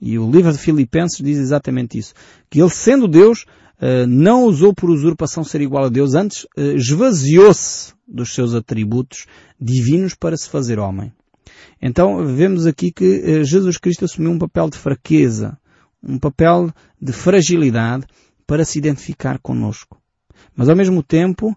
E 0.00 0.18
o 0.18 0.30
livro 0.30 0.52
de 0.52 0.58
Filipenses 0.58 1.18
diz 1.18 1.38
exatamente 1.38 1.98
isso. 1.98 2.14
Que 2.48 2.60
ele, 2.60 2.70
sendo 2.70 3.08
Deus, 3.08 3.44
eh, 3.80 4.06
não 4.06 4.44
usou 4.44 4.74
por 4.74 4.90
usurpação 4.90 5.44
ser 5.44 5.60
igual 5.60 5.84
a 5.84 5.88
Deus, 5.88 6.14
antes 6.14 6.46
eh, 6.56 6.74
esvaziou-se 6.74 7.92
dos 8.06 8.34
seus 8.34 8.54
atributos 8.54 9.26
divinos 9.60 10.14
para 10.14 10.36
se 10.36 10.48
fazer 10.48 10.78
homem. 10.78 11.12
Então 11.80 12.24
vemos 12.26 12.66
aqui 12.66 12.90
que 12.90 13.22
eh, 13.24 13.44
Jesus 13.44 13.76
Cristo 13.76 14.04
assumiu 14.04 14.32
um 14.32 14.38
papel 14.38 14.68
de 14.68 14.78
fraqueza, 14.78 15.58
um 16.02 16.18
papel 16.18 16.72
de 17.00 17.12
fragilidade 17.12 18.06
para 18.46 18.64
se 18.64 18.78
identificar 18.78 19.38
conosco. 19.38 20.00
Mas 20.54 20.68
ao 20.68 20.76
mesmo 20.76 21.02
tempo, 21.02 21.56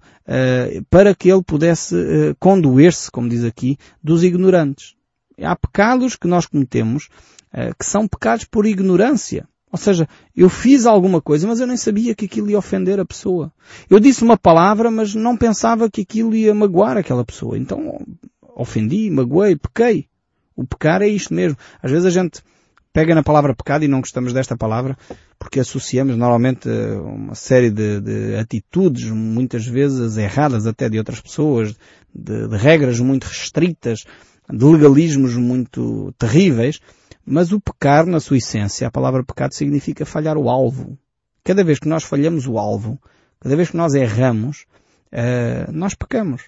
para 0.90 1.16
que 1.16 1.30
ele 1.30 1.44
pudesse 1.44 1.96
condoer-se, 2.40 3.12
como 3.12 3.30
diz 3.30 3.44
aqui, 3.44 3.78
dos 4.04 4.24
ignorantes. 4.24 4.96
Há 5.42 5.56
pecados 5.56 6.16
que 6.16 6.28
nós 6.28 6.46
cometemos 6.46 7.10
que 7.78 7.86
são 7.86 8.08
pecados 8.08 8.46
por 8.46 8.66
ignorância. 8.66 9.48
Ou 9.72 9.78
seja, 9.78 10.08
eu 10.36 10.50
fiz 10.50 10.86
alguma 10.86 11.22
coisa, 11.22 11.48
mas 11.48 11.62
eu 11.62 11.68
nem 11.68 11.78
sabia 11.78 12.14
que 12.14 12.26
aquilo 12.26 12.50
ia 12.50 12.58
ofender 12.58 13.00
a 13.00 13.06
pessoa. 13.06 13.54
Eu 13.90 14.00
disse 14.02 14.22
uma 14.22 14.38
palavra, 14.38 14.92
mas 14.92 15.16
não 15.16 15.38
pensava 15.38 15.90
que 15.90 16.02
aquilo 16.02 16.36
ia 16.36 16.54
magoar 16.54 16.98
aquela 16.98 17.24
pessoa. 17.24 17.58
Então, 17.58 18.06
ofendi, 18.54 19.10
magoei, 19.10 19.56
pequei. 19.56 20.08
O 20.56 20.68
pecar 20.68 21.02
é 21.02 21.08
isto 21.08 21.34
mesmo. 21.34 21.58
Às 21.82 21.90
vezes 21.90 22.06
a 22.06 22.10
gente 22.10 22.42
pega 22.94 23.16
na 23.16 23.24
palavra 23.24 23.56
pecado 23.56 23.84
e 23.84 23.88
não 23.88 24.02
gostamos 24.02 24.34
desta 24.34 24.58
palavra 24.58 24.98
porque 25.40 25.60
associamos 25.60 26.16
normalmente 26.16 26.70
uma 26.70 27.34
série 27.34 27.72
de, 27.72 28.00
de 28.00 28.36
atitudes, 28.36 29.10
muitas 29.10 29.66
vezes 29.66 30.18
erradas 30.18 30.68
até 30.68 30.88
de 30.88 30.98
outras 30.98 31.20
pessoas, 31.20 31.76
de, 32.14 32.48
de 32.48 32.58
regras 32.58 33.00
muito 33.00 33.24
restritas, 33.24 34.06
de 34.48 34.66
legalismos 34.66 35.36
muito 35.36 36.14
terríveis, 36.18 36.80
mas 37.26 37.52
o 37.52 37.60
pecar, 37.60 38.06
na 38.06 38.20
sua 38.20 38.38
essência, 38.38 38.88
a 38.88 38.92
palavra 38.92 39.24
pecado 39.24 39.54
significa 39.54 40.06
falhar 40.06 40.38
o 40.38 40.50
alvo. 40.50 40.98
Cada 41.44 41.64
vez 41.64 41.80
que 41.80 41.88
nós 41.88 42.04
falhamos 42.04 42.48
o 42.48 42.58
alvo, 42.58 43.00
cada 43.40 43.56
vez 43.56 43.72
que 43.72 43.78
nós 43.78 43.94
erramos, 43.94 44.66
uh, 45.12 45.72
nós 45.72 45.96
pecamos. 45.96 46.44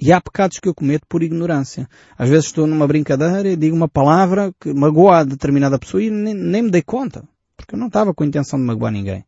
E 0.00 0.12
há 0.12 0.20
pecados 0.20 0.58
que 0.58 0.68
eu 0.68 0.74
cometo 0.74 1.06
por 1.06 1.22
ignorância. 1.22 1.88
Às 2.16 2.30
vezes 2.30 2.46
estou 2.46 2.66
numa 2.66 2.86
brincadeira 2.86 3.48
e 3.48 3.56
digo 3.56 3.76
uma 3.76 3.88
palavra 3.88 4.52
que 4.58 4.72
magoa 4.72 5.18
a 5.18 5.24
determinada 5.24 5.78
pessoa 5.78 6.02
e 6.02 6.10
nem, 6.10 6.32
nem 6.32 6.62
me 6.62 6.70
dei 6.70 6.82
conta. 6.82 7.22
Porque 7.56 7.74
eu 7.74 7.78
não 7.78 7.88
estava 7.88 8.14
com 8.14 8.24
a 8.24 8.26
intenção 8.26 8.58
de 8.58 8.64
magoar 8.64 8.92
ninguém. 8.92 9.24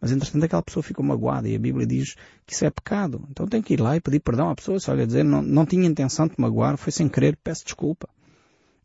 Mas 0.00 0.10
entretanto 0.10 0.44
aquela 0.44 0.62
pessoa 0.62 0.82
ficou 0.82 1.04
magoada 1.04 1.48
e 1.48 1.54
a 1.54 1.58
Bíblia 1.58 1.86
diz 1.86 2.16
que 2.44 2.52
isso 2.52 2.64
é 2.64 2.70
pecado. 2.70 3.24
Então 3.30 3.46
tem 3.46 3.62
que 3.62 3.74
ir 3.74 3.80
lá 3.80 3.96
e 3.96 4.00
pedir 4.00 4.20
perdão 4.20 4.50
à 4.50 4.54
pessoa. 4.56 4.80
Se 4.80 4.90
olha 4.90 5.06
dizer, 5.06 5.24
não, 5.24 5.42
não 5.42 5.64
tinha 5.64 5.86
intenção 5.86 6.26
de 6.26 6.34
magoar, 6.38 6.76
foi 6.76 6.92
sem 6.92 7.08
querer, 7.08 7.38
peço 7.42 7.64
desculpa 7.64 8.08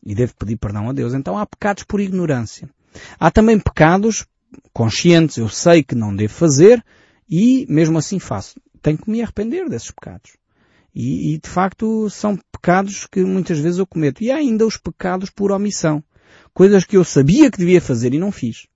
e 0.03 0.15
deve 0.15 0.33
pedir 0.33 0.57
perdão 0.57 0.89
a 0.89 0.93
Deus. 0.93 1.13
Então 1.13 1.37
há 1.37 1.45
pecados 1.45 1.83
por 1.83 1.99
ignorância. 1.99 2.69
Há 3.19 3.31
também 3.31 3.59
pecados 3.59 4.25
conscientes, 4.73 5.37
eu 5.37 5.49
sei 5.49 5.83
que 5.83 5.95
não 5.95 6.15
devo 6.15 6.33
fazer 6.33 6.83
e 7.29 7.65
mesmo 7.69 7.97
assim 7.97 8.19
faço. 8.19 8.59
Tenho 8.81 8.97
que 8.97 9.09
me 9.09 9.21
arrepender 9.21 9.69
desses 9.69 9.91
pecados. 9.91 10.40
E, 10.93 11.33
e, 11.33 11.37
de 11.37 11.49
facto 11.49 12.09
são 12.09 12.37
pecados 12.51 13.07
que 13.07 13.23
muitas 13.23 13.59
vezes 13.59 13.79
eu 13.79 13.87
cometo. 13.87 14.23
E 14.23 14.31
há 14.31 14.35
ainda 14.35 14.65
os 14.65 14.77
pecados 14.77 15.29
por 15.29 15.51
omissão. 15.51 16.03
Coisas 16.53 16.83
que 16.83 16.97
eu 16.97 17.03
sabia 17.03 17.49
que 17.49 17.57
devia 17.57 17.81
fazer 17.81 18.13
e 18.13 18.19
não 18.19 18.31
fiz. 18.31 18.67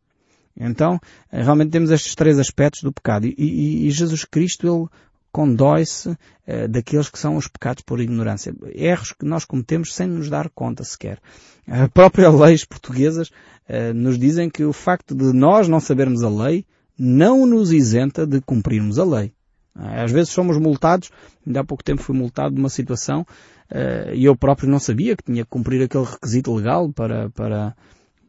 Então, 0.58 1.00
realmente 1.30 1.72
temos 1.72 1.92
estes 1.92 2.16
três 2.16 2.40
aspectos 2.40 2.82
do 2.82 2.94
pecado. 2.94 3.28
E, 3.28 3.36
e, 3.38 3.88
e 3.88 3.92
Jesus 3.92 4.24
Cristo, 4.24 4.66
Ele 4.66 4.88
condói-se 5.36 6.08
uh, 6.08 6.18
daqueles 6.70 7.10
que 7.10 7.20
são 7.20 7.36
os 7.36 7.50
pecados 7.50 7.84
por 7.84 8.00
ignorância. 8.00 8.56
Erros 8.74 9.12
que 9.12 9.26
nós 9.26 9.44
cometemos 9.44 9.94
sem 9.94 10.08
nos 10.08 10.30
dar 10.30 10.50
conta 10.50 10.86
sequer. 10.86 11.20
As 11.68 11.90
próprias 11.90 12.34
leis 12.40 12.64
portuguesas 12.64 13.28
uh, 13.28 13.94
nos 13.94 14.18
dizem 14.18 14.50
que 14.50 14.64
o 14.64 14.72
facto 14.72 15.14
de 15.14 15.34
nós 15.34 15.68
não 15.68 15.82
sabermos 15.82 16.24
a 16.24 16.30
lei 16.30 16.66
não 16.98 17.46
nos 17.46 17.74
isenta 17.74 18.26
de 18.26 18.40
cumprirmos 18.40 18.98
a 18.98 19.04
lei. 19.04 19.34
Uh, 19.76 20.04
às 20.04 20.12
vezes 20.12 20.30
somos 20.30 20.58
multados, 20.58 21.12
ainda 21.46 21.62
há 21.62 21.64
pouco 21.64 21.84
tempo 21.84 22.02
fui 22.02 22.16
multado 22.16 22.56
de 22.56 22.62
uma 22.62 22.70
situação 22.70 23.26
e 24.14 24.24
eu 24.24 24.36
próprio 24.36 24.70
não 24.70 24.78
sabia 24.78 25.16
que 25.16 25.24
tinha 25.24 25.44
que 25.44 25.50
cumprir 25.50 25.82
aquele 25.82 26.04
requisito 26.04 26.54
legal 26.54 26.88
para, 26.94 27.32
para, 27.32 27.76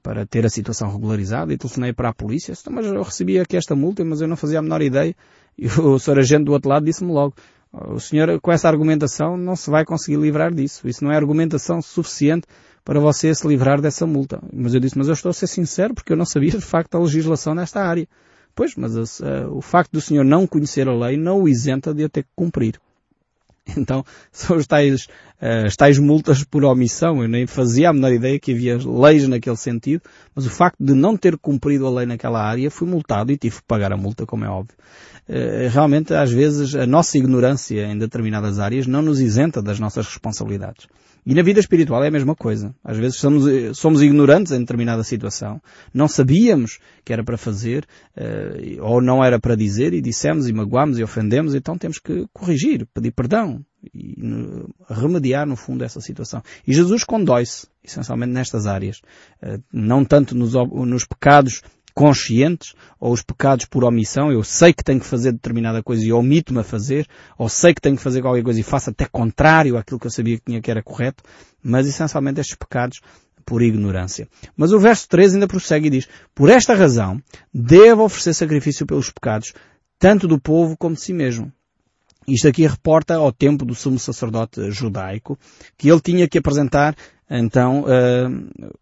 para 0.03 0.25
ter 0.25 0.47
a 0.47 0.49
situação 0.49 0.91
regularizada 0.91 1.53
e 1.53 1.59
telefonei 1.59 1.93
para 1.93 2.09
a 2.09 2.15
polícia. 2.15 2.55
Então, 2.59 2.73
mas 2.73 2.87
eu 2.87 3.03
recebi 3.03 3.39
aqui 3.39 3.57
esta 3.57 3.75
multa, 3.75 4.05
mas 4.05 4.21
eu 4.21 4.29
não 4.29 4.37
fazia 4.37 4.61
a 4.61 4.63
menor 4.63 4.81
ideia 4.81 5.15
e 5.59 5.67
o 5.67 5.99
senhor 5.99 6.19
agente 6.19 6.45
do 6.45 6.53
outro 6.53 6.71
lado 6.71 6.87
disse-me 6.87 7.13
logo, 7.13 7.35
o 7.73 7.99
senhor 7.99 8.41
com 8.41 8.53
essa 8.53 8.69
argumentação 8.69 9.37
não 9.37 9.57
se 9.57 9.69
vai 9.71 9.85
conseguir 9.85 10.17
livrar 10.17 10.55
disso. 10.55 10.89
Isso 10.89 11.05
não 11.05 11.13
é 11.13 11.17
argumentação 11.17 11.83
suficiente 11.83 12.47
para 12.85 13.01
você 13.01 13.35
se 13.35 13.47
livrar 13.47 13.81
dessa 13.81 14.07
multa. 14.07 14.41
Mas 14.53 14.73
eu 14.75 14.81
disse, 14.81 14.97
mas 14.97 15.09
eu 15.09 15.15
estou 15.15 15.31
a 15.31 15.33
ser 15.33 15.49
sincero 15.49 15.93
porque 15.93 16.13
eu 16.13 16.17
não 16.17 16.25
sabia 16.25 16.53
de 16.53 16.61
facto 16.61 16.95
a 16.95 17.01
legislação 17.01 17.55
nesta 17.55 17.83
área. 17.83 18.09
Pois, 18.57 18.75
mas 18.75 18.97
uh, 19.21 19.51
o 19.53 19.61
facto 19.61 19.93
do 19.93 20.01
senhor 20.01 20.25
não 20.25 20.47
conhecer 20.47 20.89
a 20.89 20.95
lei 20.95 21.15
não 21.19 21.43
o 21.43 21.49
isenta 21.49 21.93
de 21.93 22.05
a 22.05 22.09
ter 22.09 22.25
que 22.25 22.31
cumprir. 22.35 22.81
Então, 23.77 24.05
são 24.31 24.57
os 24.57 24.67
tais, 24.67 25.09
as 25.41 25.77
tais 25.77 25.99
multas 25.99 26.45
por 26.45 26.65
omissão. 26.65 27.23
Eu 27.23 27.29
nem 27.29 27.47
fazia 27.47 27.91
a 27.91 27.93
menor 27.93 28.13
ideia 28.13 28.39
que 28.39 28.53
havia 28.53 28.79
leis 28.79 29.27
naquele 29.29 29.57
sentido, 29.57 30.03
mas 30.35 30.47
o 30.47 30.51
facto 30.51 30.77
de 30.81 30.95
não 30.95 31.17
ter 31.17 31.37
cumprido 31.37 31.87
a 31.87 31.91
lei 31.91 32.07
naquela 32.07 32.43
área, 32.43 32.71
fui 32.71 32.89
multado 32.89 33.33
e 33.33 33.37
tive 33.37 33.57
que 33.57 33.63
pagar 33.67 33.93
a 33.93 33.97
multa, 33.97 34.27
como 34.27 34.45
é 34.45 34.49
óbvio. 34.49 34.77
Uh, 35.29 35.69
realmente, 35.71 36.15
às 36.15 36.31
vezes, 36.31 36.75
a 36.77 36.87
nossa 36.87 37.19
ignorância 37.19 37.85
em 37.87 37.99
determinadas 37.99 38.61
áreas 38.61 38.87
não 38.87 39.03
nos 39.03 39.21
isenta 39.21 39.61
das 39.61 39.81
nossas 39.81 40.07
responsabilidades. 40.07 40.87
E 41.27 41.35
na 41.35 41.43
vida 41.43 41.59
espiritual 41.59 42.05
é 42.05 42.07
a 42.07 42.13
mesma 42.13 42.37
coisa. 42.37 42.73
Às 42.85 42.97
vezes 42.97 43.17
somos, 43.17 43.45
somos 43.77 44.01
ignorantes 44.01 44.53
em 44.53 44.61
determinada 44.61 45.03
situação. 45.03 45.61
Não 45.93 46.07
sabíamos 46.07 46.79
que 47.05 47.13
era 47.13 47.25
para 47.25 47.37
fazer, 47.37 47.85
ou 48.81 49.03
não 49.03 49.25
era 49.25 49.37
para 49.41 49.57
dizer, 49.57 49.93
e 49.93 50.01
dissemos, 50.01 50.49
e 50.49 50.53
magoamos, 50.53 51.01
e 51.01 51.03
ofendemos, 51.03 51.53
então 51.57 51.77
temos 51.77 51.99
que 51.99 52.27
corrigir, 52.33 52.87
pedir 52.95 53.11
perdão, 53.11 53.61
e 53.95 54.15
no, 54.19 54.69
remediar, 54.89 55.47
no 55.47 55.57
fundo, 55.57 55.85
essa 55.85 56.01
situação. 56.01 56.43
E 56.67 56.73
Jesus 56.73 57.05
condói-se, 57.05 57.67
essencialmente 57.83 58.33
nestas 58.33 58.67
áreas. 58.67 58.99
Uh, 59.43 59.63
não 59.73 60.05
tanto 60.05 60.35
nos, 60.35 60.55
nos 60.55 61.05
pecados 61.05 61.63
conscientes, 61.97 62.75
ou 63.01 63.11
os 63.11 63.23
pecados 63.23 63.65
por 63.65 63.83
omissão, 63.83 64.31
eu 64.31 64.45
sei 64.45 64.71
que 64.75 64.85
tenho 64.85 65.01
que 65.01 65.07
fazer 65.07 65.33
determinada 65.33 65.83
coisa 65.83 66.05
e 66.05 66.13
omito-me 66.13 66.61
a 66.61 66.63
fazer, 66.63 67.09
ou 67.39 67.49
sei 67.49 67.73
que 67.73 67.81
tenho 67.81 67.97
que 67.97 68.03
fazer 68.03 68.21
qualquer 68.21 68.43
coisa 68.43 68.61
e 68.61 68.63
faço 68.63 68.91
até 68.91 69.07
contrário 69.07 69.79
àquilo 69.79 69.99
que 69.99 70.07
eu 70.07 70.11
sabia 70.11 70.37
que 70.37 70.45
tinha 70.45 70.61
que 70.61 70.71
era 70.71 70.83
correto, 70.83 71.25
mas 71.63 71.87
essencialmente 71.89 72.39
estes 72.39 72.55
pecados 72.55 73.01
por 73.47 73.63
ignorância. 73.63 74.29
Mas 74.55 74.73
o 74.73 74.79
verso 74.79 75.09
13 75.09 75.37
ainda 75.37 75.49
prossegue 75.49 75.87
e 75.87 75.91
diz, 75.91 76.09
por 76.35 76.51
esta 76.51 76.75
razão, 76.75 77.19
devo 77.55 78.05
oferecer 78.05 78.35
sacrifício 78.35 78.85
pelos 78.85 79.11
pecados, 79.11 79.55
tanto 79.99 80.29
do 80.29 80.39
povo 80.39 80.77
como 80.77 80.97
de 80.97 81.01
si 81.01 81.15
mesmo. 81.15 81.51
Isto 82.27 82.49
aqui 82.49 82.67
reporta 82.67 83.15
ao 83.15 83.33
tempo 83.33 83.65
do 83.65 83.75
sumo 83.75 83.99
sacerdote 83.99 84.71
judaico, 84.71 85.39
que 85.77 85.89
ele 85.91 86.01
tinha 86.01 86.29
que 86.29 86.39
apresentar, 86.39 86.97
então, 87.31 87.85
eh, 87.89 88.29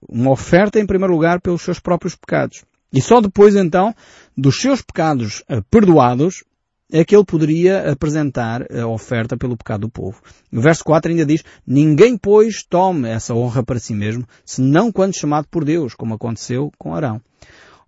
uma 0.09 0.31
oferta 0.31 0.79
em 0.79 0.87
primeiro 0.87 1.13
lugar 1.13 1.41
pelos 1.41 1.63
seus 1.63 1.79
próprios 1.79 2.15
pecados. 2.15 2.63
E 2.95 3.03
só 3.03 3.21
depois 3.21 3.57
então 3.57 3.93
dos 4.37 4.61
seus 4.61 4.81
pecados 4.81 5.43
uh, 5.51 5.61
perdoados 5.69 6.45
é 6.93 7.05
que 7.05 7.17
ele 7.17 7.25
poderia 7.25 7.91
apresentar 7.91 8.65
a 8.73 8.87
oferta 8.87 9.37
pelo 9.37 9.57
pecado 9.57 9.81
do 9.81 9.89
povo. 9.89 10.21
O 10.53 10.61
verso 10.61 10.85
4 10.85 11.11
ainda 11.11 11.27
diz, 11.27 11.43
ninguém 11.67 12.17
pois 12.17 12.63
tome 12.63 13.09
essa 13.09 13.35
honra 13.35 13.65
para 13.65 13.81
si 13.81 13.95
mesmo, 13.95 14.25
senão 14.45 14.93
quando 14.93 15.17
chamado 15.17 15.49
por 15.51 15.65
Deus, 15.65 15.93
como 15.95 16.15
aconteceu 16.15 16.71
com 16.79 16.95
Arão. 16.95 17.21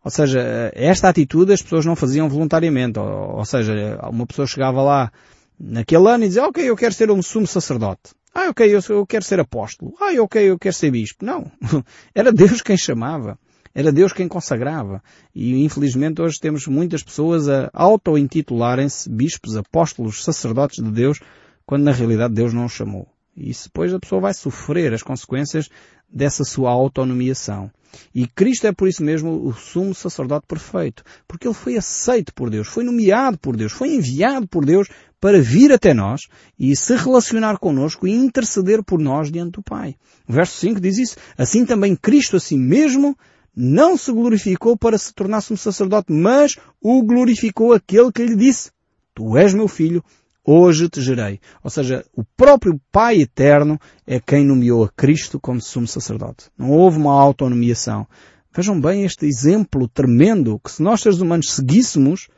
Ou 0.02 0.10
seja, 0.10 0.40
eh, 0.40 0.72
esta 0.74 1.08
atitude 1.08 1.52
as 1.52 1.62
pessoas 1.62 1.86
não 1.86 1.94
faziam 1.94 2.28
voluntariamente. 2.28 2.98
Ou, 2.98 3.36
ou 3.36 3.44
seja, 3.44 4.00
uma 4.10 4.26
pessoa 4.26 4.46
chegava 4.46 4.82
lá 4.82 5.12
naquele 5.58 6.08
ano 6.08 6.24
e 6.24 6.28
dizia, 6.28 6.44
ok, 6.44 6.68
eu 6.68 6.76
quero 6.76 6.94
ser 6.94 7.10
um 7.10 7.22
sumo 7.22 7.46
sacerdote. 7.46 8.14
Ah, 8.34 8.50
ok, 8.50 8.66
eu, 8.66 8.80
eu 8.90 9.06
quero 9.06 9.24
ser 9.24 9.40
apóstolo. 9.40 9.94
Ah, 9.98 10.12
ok, 10.20 10.42
eu 10.42 10.58
quero 10.58 10.74
ser 10.74 10.90
bispo. 10.90 11.24
Não. 11.24 11.50
Era 12.14 12.30
Deus 12.30 12.60
quem 12.60 12.76
chamava. 12.76 13.38
Era 13.74 13.92
Deus 13.92 14.12
quem 14.12 14.28
consagrava. 14.28 15.02
E 15.34 15.64
infelizmente 15.64 16.20
hoje 16.20 16.38
temos 16.40 16.66
muitas 16.66 17.02
pessoas 17.02 17.48
a 17.48 17.70
auto-intitularem-se 17.72 19.08
bispos, 19.08 19.56
apóstolos, 19.56 20.22
sacerdotes 20.24 20.82
de 20.82 20.90
Deus, 20.90 21.20
quando 21.64 21.84
na 21.84 21.92
realidade 21.92 22.34
Deus 22.34 22.52
não 22.52 22.66
os 22.66 22.72
chamou. 22.72 23.06
E 23.36 23.52
depois 23.52 23.92
a 23.92 23.98
pessoa 23.98 24.20
vai 24.20 24.32
sofrer 24.32 24.94
as 24.94 25.02
consequências 25.02 25.68
dessa 26.08 26.44
sua 26.44 26.70
autonomiação. 26.70 27.70
E 28.14 28.26
Cristo 28.26 28.66
é 28.66 28.72
por 28.72 28.88
isso 28.88 29.02
mesmo 29.02 29.46
o 29.46 29.52
sumo 29.52 29.94
sacerdote 29.94 30.46
perfeito, 30.46 31.02
porque 31.26 31.46
ele 31.46 31.54
foi 31.54 31.76
aceito 31.76 32.32
por 32.34 32.50
Deus, 32.50 32.68
foi 32.68 32.84
nomeado 32.84 33.38
por 33.38 33.56
Deus, 33.56 33.72
foi 33.72 33.94
enviado 33.94 34.46
por 34.46 34.64
Deus 34.64 34.88
para 35.26 35.42
vir 35.42 35.72
até 35.72 35.92
nós 35.92 36.28
e 36.56 36.76
se 36.76 36.94
relacionar 36.94 37.58
connosco 37.58 38.06
e 38.06 38.12
interceder 38.12 38.80
por 38.80 39.00
nós 39.00 39.28
diante 39.28 39.54
do 39.54 39.62
Pai. 39.62 39.96
O 40.24 40.32
verso 40.32 40.56
5 40.60 40.80
diz 40.80 40.98
isso. 40.98 41.16
Assim 41.36 41.66
também 41.66 41.96
Cristo 41.96 42.36
a 42.36 42.40
si 42.40 42.56
mesmo 42.56 43.18
não 43.52 43.96
se 43.96 44.12
glorificou 44.12 44.76
para 44.76 44.96
se 44.96 45.12
tornar 45.12 45.38
um 45.50 45.56
sacerdote, 45.56 46.12
mas 46.12 46.56
o 46.80 47.02
glorificou 47.02 47.72
aquele 47.72 48.12
que 48.12 48.24
lhe 48.24 48.36
disse, 48.36 48.70
Tu 49.16 49.36
és 49.36 49.52
meu 49.52 49.66
filho, 49.66 50.00
hoje 50.44 50.88
te 50.88 51.02
gerei. 51.02 51.40
Ou 51.60 51.70
seja, 51.70 52.04
o 52.14 52.22
próprio 52.36 52.80
Pai 52.92 53.20
Eterno 53.20 53.80
é 54.06 54.20
quem 54.20 54.46
nomeou 54.46 54.84
a 54.84 54.88
Cristo 54.90 55.40
como 55.40 55.60
sumo 55.60 55.88
sacerdote. 55.88 56.52
Não 56.56 56.70
houve 56.70 56.98
uma 56.98 57.20
autonomiação. 57.20 58.06
Vejam 58.54 58.80
bem 58.80 59.02
este 59.02 59.26
exemplo 59.26 59.88
tremendo 59.88 60.60
que 60.62 60.70
se 60.70 60.84
nós 60.84 61.00
seres 61.00 61.18
humanos 61.18 61.50
seguíssemos, 61.50 62.28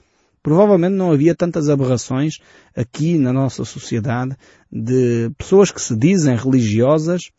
provavelmente 0.43 0.95
não 0.95 1.13
havia 1.13 1.35
tantas 1.35 1.69
aberrações 1.69 2.39
aqui 2.77 3.19
na 3.19 3.33
nossa 3.33 3.65
sociedade 3.65 4.37
de 4.71 5.31
pessoas 5.37 5.71
que 5.71 5.81
se 5.81 5.97
dizem 5.97 6.37
religiosas, 6.37 7.31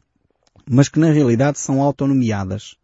mas 0.69 0.89
que 0.89 0.99
na 0.99 1.11
realidade 1.11 1.59
são 1.59 1.81
autonomiadas. 1.81 2.75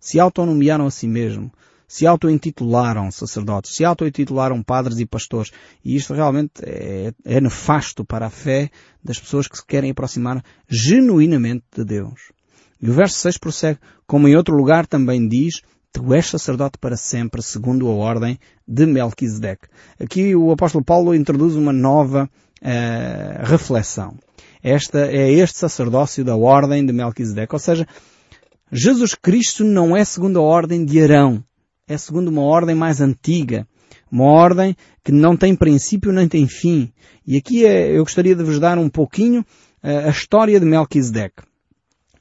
Se 0.00 0.18
autonomiaram 0.18 0.86
a 0.86 0.90
si 0.90 1.06
mesmo 1.06 1.52
se 1.88 2.06
auto-intitularam 2.06 3.10
sacerdotes, 3.10 3.74
se 3.74 3.82
auto-intitularam 3.82 4.62
padres 4.62 4.98
e 4.98 5.06
pastores. 5.06 5.50
E 5.82 5.96
isto 5.96 6.12
realmente 6.12 6.62
é, 6.62 7.12
é 7.24 7.40
nefasto 7.40 8.04
para 8.04 8.26
a 8.26 8.30
fé 8.30 8.70
das 9.02 9.18
pessoas 9.18 9.48
que 9.48 9.56
se 9.56 9.64
querem 9.64 9.90
aproximar 9.90 10.44
genuinamente 10.68 11.64
de 11.74 11.82
Deus. 11.82 12.30
E 12.80 12.90
o 12.90 12.92
verso 12.92 13.18
6 13.18 13.38
prossegue, 13.38 13.80
como 14.06 14.28
em 14.28 14.36
outro 14.36 14.54
lugar 14.54 14.86
também 14.86 15.26
diz, 15.26 15.62
Tu 15.92 16.14
és 16.14 16.26
sacerdote 16.26 16.78
para 16.78 16.96
sempre, 16.96 17.42
segundo 17.42 17.88
a 17.88 17.92
ordem 17.92 18.38
de 18.66 18.86
Melquisedeque. 18.86 19.68
Aqui 19.98 20.34
o 20.36 20.50
apóstolo 20.52 20.84
Paulo 20.84 21.14
introduz 21.14 21.54
uma 21.54 21.72
nova 21.72 22.28
uh, 22.62 23.46
reflexão. 23.46 24.16
Esta 24.62 25.06
é 25.06 25.32
este 25.32 25.58
sacerdócio 25.58 26.24
da 26.24 26.36
ordem 26.36 26.84
de 26.84 26.92
Melquisedeque. 26.92 27.54
Ou 27.54 27.58
seja, 27.58 27.86
Jesus 28.70 29.14
Cristo 29.14 29.64
não 29.64 29.96
é 29.96 30.04
segundo 30.04 30.38
a 30.38 30.42
ordem 30.42 30.84
de 30.84 31.02
Arão 31.02 31.42
é 31.88 31.96
segundo 31.96 32.28
uma 32.28 32.42
ordem 32.42 32.74
mais 32.74 33.00
antiga, 33.00 33.66
uma 34.12 34.26
ordem 34.26 34.76
que 35.02 35.10
não 35.10 35.36
tem 35.36 35.56
princípio 35.56 36.12
nem 36.12 36.28
tem 36.28 36.46
fim. 36.46 36.92
E 37.26 37.38
aqui 37.38 37.64
é, 37.64 37.96
eu 37.96 38.02
gostaria 38.02 38.36
de 38.36 38.44
vos 38.44 38.60
dar 38.60 38.78
um 38.78 38.90
pouquinho 38.90 39.40
uh, 39.40 40.06
a 40.06 40.10
história 40.10 40.60
de 40.60 40.66
Melquisedeque. 40.66 41.47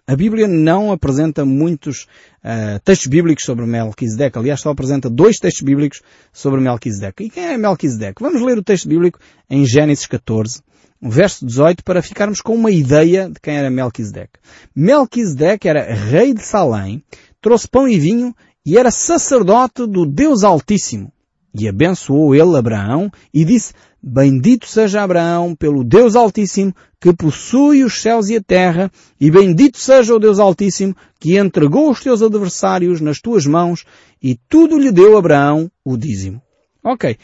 A 0.10 0.16
Bíblia 0.16 0.48
não 0.48 0.94
apresenta 0.94 1.44
muitos 1.44 2.08
uh, 2.42 2.80
textos 2.86 3.08
bíblicos 3.08 3.44
sobre 3.44 3.66
Melquisedeque. 3.66 4.40
Aliás, 4.40 4.62
só 4.62 4.70
apresenta 4.70 5.10
dois 5.10 5.38
textos 5.38 5.62
bíblicos 5.64 6.02
sobre 6.32 6.62
Melquisedeque. 6.62 7.26
E 7.26 7.30
quem 7.30 7.44
é 7.44 7.58
Melquisedeque? 7.58 8.24
Vamos 8.24 8.42
ler 8.42 8.58
o 8.58 8.64
texto 8.64 8.88
bíblico 8.88 9.20
em 9.50 9.66
Gênesis 9.66 10.06
14, 10.06 10.62
verso 11.02 11.46
18, 11.46 11.84
para 11.84 12.02
ficarmos 12.02 12.40
com 12.40 12.56
uma 12.56 12.72
ideia 12.72 13.28
de 13.30 13.38
quem 13.42 13.58
era 13.58 13.70
Melquisedeque. 13.70 14.40
Melquisedeque 14.74 15.68
era 15.68 15.94
rei 15.94 16.34
de 16.34 16.42
Salém, 16.42 17.04
trouxe 17.42 17.68
pão 17.68 17.86
e 17.86 18.00
vinho 18.00 18.34
e 18.66 18.78
era 18.78 18.90
sacerdote 18.92 19.86
do 19.86 20.06
Deus 20.06 20.42
Altíssimo. 20.42 21.12
E 21.54 21.68
abençoou 21.68 22.34
ele 22.34 22.56
Abraão 22.56 23.12
e 23.34 23.44
disse, 23.44 23.74
Bendito 24.10 24.68
seja 24.68 25.04
Abraão 25.04 25.54
pelo 25.54 25.84
Deus 25.84 26.16
Altíssimo 26.16 26.74
que 27.00 27.14
possui 27.14 27.84
os 27.84 28.02
céus 28.02 28.30
e 28.30 28.38
a 28.38 28.42
terra, 28.42 28.90
e 29.20 29.30
bendito 29.30 29.78
seja 29.78 30.16
o 30.16 30.20
Deus 30.20 30.40
Altíssimo 30.40 30.96
que 31.20 31.38
entregou 31.38 31.92
os 31.92 32.00
teus 32.00 32.22
adversários 32.22 33.02
nas 33.02 33.20
tuas 33.20 33.46
mãos, 33.46 33.84
e 34.24 34.40
tudo 34.48 34.80
lhe 34.80 34.92
deu 34.92 35.18
Abraão 35.18 35.70
o 35.84 35.98
dízimo. 35.98 36.42
Ok, 36.82 37.18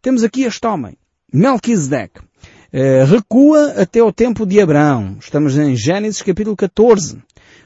temos 0.00 0.22
aqui 0.22 0.44
este 0.44 0.64
homem, 0.66 0.96
Melquisedeque. 1.32 2.20
Uh, 2.72 3.04
recua 3.06 3.72
até 3.76 4.02
o 4.02 4.12
tempo 4.12 4.46
de 4.46 4.60
Abraão. 4.60 5.16
Estamos 5.18 5.56
em 5.56 5.74
Gênesis 5.74 6.22
capítulo 6.22 6.54
14 6.54 7.18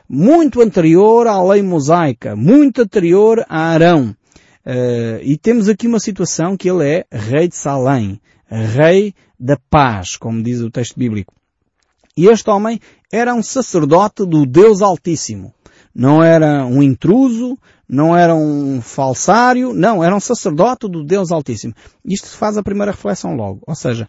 muito 0.08 0.60
anterior 0.60 1.26
à 1.26 1.42
lei 1.42 1.62
mosaica, 1.62 2.36
muito 2.36 2.82
anterior 2.82 3.44
a 3.48 3.70
Arão. 3.70 4.14
Uh, 4.64 5.18
e 5.22 5.36
temos 5.38 5.68
aqui 5.68 5.86
uma 5.86 5.98
situação 5.98 6.56
que 6.56 6.70
ele 6.70 6.86
é 6.86 7.04
rei 7.10 7.48
de 7.48 7.56
Salém, 7.56 8.20
rei 8.60 9.14
da 9.38 9.56
paz, 9.70 10.16
como 10.16 10.42
diz 10.42 10.60
o 10.60 10.70
texto 10.70 10.98
bíblico. 10.98 11.34
E 12.16 12.26
este 12.26 12.50
homem 12.50 12.78
era 13.10 13.34
um 13.34 13.42
sacerdote 13.42 14.26
do 14.26 14.44
Deus 14.44 14.82
Altíssimo. 14.82 15.54
Não 15.94 16.22
era 16.22 16.64
um 16.64 16.82
intruso, 16.82 17.58
não 17.88 18.16
era 18.16 18.34
um 18.34 18.80
falsário, 18.80 19.74
não, 19.74 20.02
era 20.02 20.14
um 20.14 20.20
sacerdote 20.20 20.88
do 20.88 21.04
Deus 21.04 21.30
Altíssimo. 21.30 21.74
Isto 22.04 22.28
faz 22.28 22.56
a 22.56 22.62
primeira 22.62 22.92
reflexão 22.92 23.34
logo. 23.34 23.60
Ou 23.66 23.74
seja, 23.74 24.08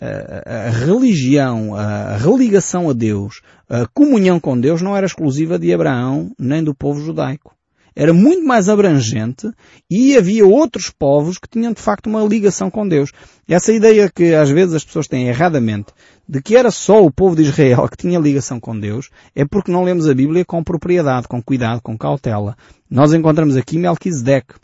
a 0.00 0.70
religião, 0.70 1.74
a 1.74 2.16
religação 2.16 2.88
a 2.88 2.92
Deus, 2.92 3.42
a 3.68 3.86
comunhão 3.86 4.38
com 4.38 4.58
Deus 4.58 4.80
não 4.80 4.96
era 4.96 5.06
exclusiva 5.06 5.58
de 5.58 5.72
Abraão 5.72 6.30
nem 6.38 6.62
do 6.62 6.74
povo 6.74 7.00
judaico. 7.00 7.57
Era 8.00 8.14
muito 8.14 8.46
mais 8.46 8.68
abrangente 8.68 9.50
e 9.90 10.16
havia 10.16 10.46
outros 10.46 10.88
povos 10.88 11.36
que 11.36 11.48
tinham 11.48 11.72
de 11.72 11.82
facto 11.82 12.06
uma 12.06 12.22
ligação 12.22 12.70
com 12.70 12.86
Deus. 12.86 13.10
Essa 13.48 13.72
ideia 13.72 14.08
que 14.08 14.32
às 14.36 14.48
vezes 14.50 14.72
as 14.72 14.84
pessoas 14.84 15.08
têm 15.08 15.26
erradamente 15.26 15.88
de 16.28 16.40
que 16.40 16.56
era 16.56 16.70
só 16.70 17.04
o 17.04 17.10
povo 17.10 17.34
de 17.34 17.42
Israel 17.42 17.88
que 17.88 17.96
tinha 17.96 18.20
ligação 18.20 18.60
com 18.60 18.78
Deus 18.78 19.10
é 19.34 19.44
porque 19.44 19.72
não 19.72 19.82
lemos 19.82 20.08
a 20.08 20.14
Bíblia 20.14 20.44
com 20.44 20.62
propriedade, 20.62 21.26
com 21.26 21.42
cuidado, 21.42 21.82
com 21.82 21.98
cautela. 21.98 22.56
Nós 22.88 23.12
encontramos 23.12 23.56
aqui 23.56 23.76
Melquisedeque, 23.76 24.54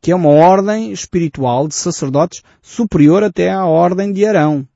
que 0.00 0.12
é 0.12 0.14
uma 0.14 0.30
ordem 0.30 0.92
espiritual 0.92 1.66
de 1.66 1.74
sacerdotes 1.74 2.44
superior 2.62 3.24
até 3.24 3.50
à 3.50 3.66
ordem 3.66 4.12
de 4.12 4.24
Arão 4.24 4.68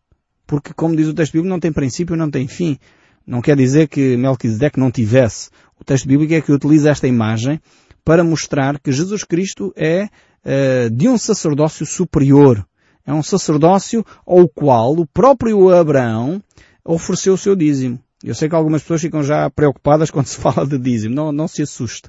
porque, 0.48 0.72
como 0.72 0.96
diz 0.96 1.06
o 1.06 1.14
texto 1.14 1.34
bíblico, 1.34 1.50
não 1.50 1.60
tem 1.60 1.70
princípio, 1.70 2.16
não 2.16 2.30
tem 2.30 2.48
fim. 2.48 2.78
Não 3.26 3.42
quer 3.42 3.54
dizer 3.54 3.86
que 3.86 4.16
Melquisedeque 4.16 4.80
não 4.80 4.90
tivesse. 4.90 5.50
O 5.78 5.84
texto 5.84 6.08
bíblico 6.08 6.32
é 6.32 6.40
que 6.40 6.50
utiliza 6.50 6.88
esta 6.88 7.06
imagem 7.06 7.60
para 8.08 8.24
mostrar 8.24 8.78
que 8.80 8.90
Jesus 8.90 9.22
Cristo 9.22 9.70
é 9.76 10.04
uh, 10.06 10.88
de 10.88 11.06
um 11.10 11.18
sacerdócio 11.18 11.84
superior. 11.84 12.66
É 13.06 13.12
um 13.12 13.22
sacerdócio 13.22 14.02
ao 14.26 14.48
qual 14.48 14.94
o 14.94 15.06
próprio 15.06 15.68
Abraão 15.68 16.42
ofereceu 16.82 17.34
o 17.34 17.36
seu 17.36 17.54
dízimo. 17.54 18.00
Eu 18.24 18.34
sei 18.34 18.48
que 18.48 18.54
algumas 18.54 18.80
pessoas 18.80 19.02
ficam 19.02 19.22
já 19.22 19.50
preocupadas 19.50 20.08
quando 20.10 20.24
se 20.24 20.38
fala 20.38 20.66
de 20.66 20.78
dízimo. 20.78 21.14
Não, 21.14 21.30
não 21.32 21.46
se 21.46 21.60
assuste. 21.60 22.08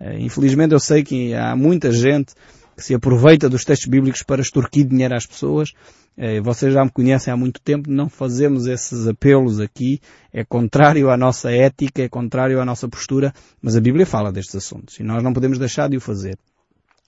Uh, 0.00 0.18
infelizmente 0.18 0.72
eu 0.72 0.80
sei 0.80 1.04
que 1.04 1.32
há 1.32 1.54
muita 1.54 1.92
gente 1.92 2.34
que 2.76 2.84
se 2.84 2.94
aproveita 2.94 3.48
dos 3.48 3.64
textos 3.64 3.88
bíblicos 3.88 4.22
para 4.22 4.42
extorquir 4.42 4.86
dinheiro 4.86 5.14
às 5.14 5.26
pessoas 5.26 5.72
eh, 6.16 6.40
vocês 6.40 6.72
já 6.72 6.82
me 6.82 6.90
conhecem 6.90 7.32
há 7.32 7.36
muito 7.36 7.60
tempo, 7.60 7.90
não 7.90 8.08
fazemos 8.08 8.66
esses 8.66 9.06
apelos 9.06 9.60
aqui, 9.60 10.00
é 10.32 10.42
contrário 10.44 11.10
à 11.10 11.16
nossa 11.16 11.50
ética, 11.50 12.02
é 12.02 12.08
contrário 12.08 12.58
à 12.58 12.64
nossa 12.64 12.88
postura, 12.88 13.34
mas 13.60 13.76
a 13.76 13.80
Bíblia 13.80 14.06
fala 14.06 14.32
destes 14.32 14.56
assuntos 14.56 14.98
e 14.98 15.02
nós 15.02 15.22
não 15.22 15.34
podemos 15.34 15.58
deixar 15.58 15.90
de 15.90 15.96
o 15.98 16.00
fazer. 16.00 16.38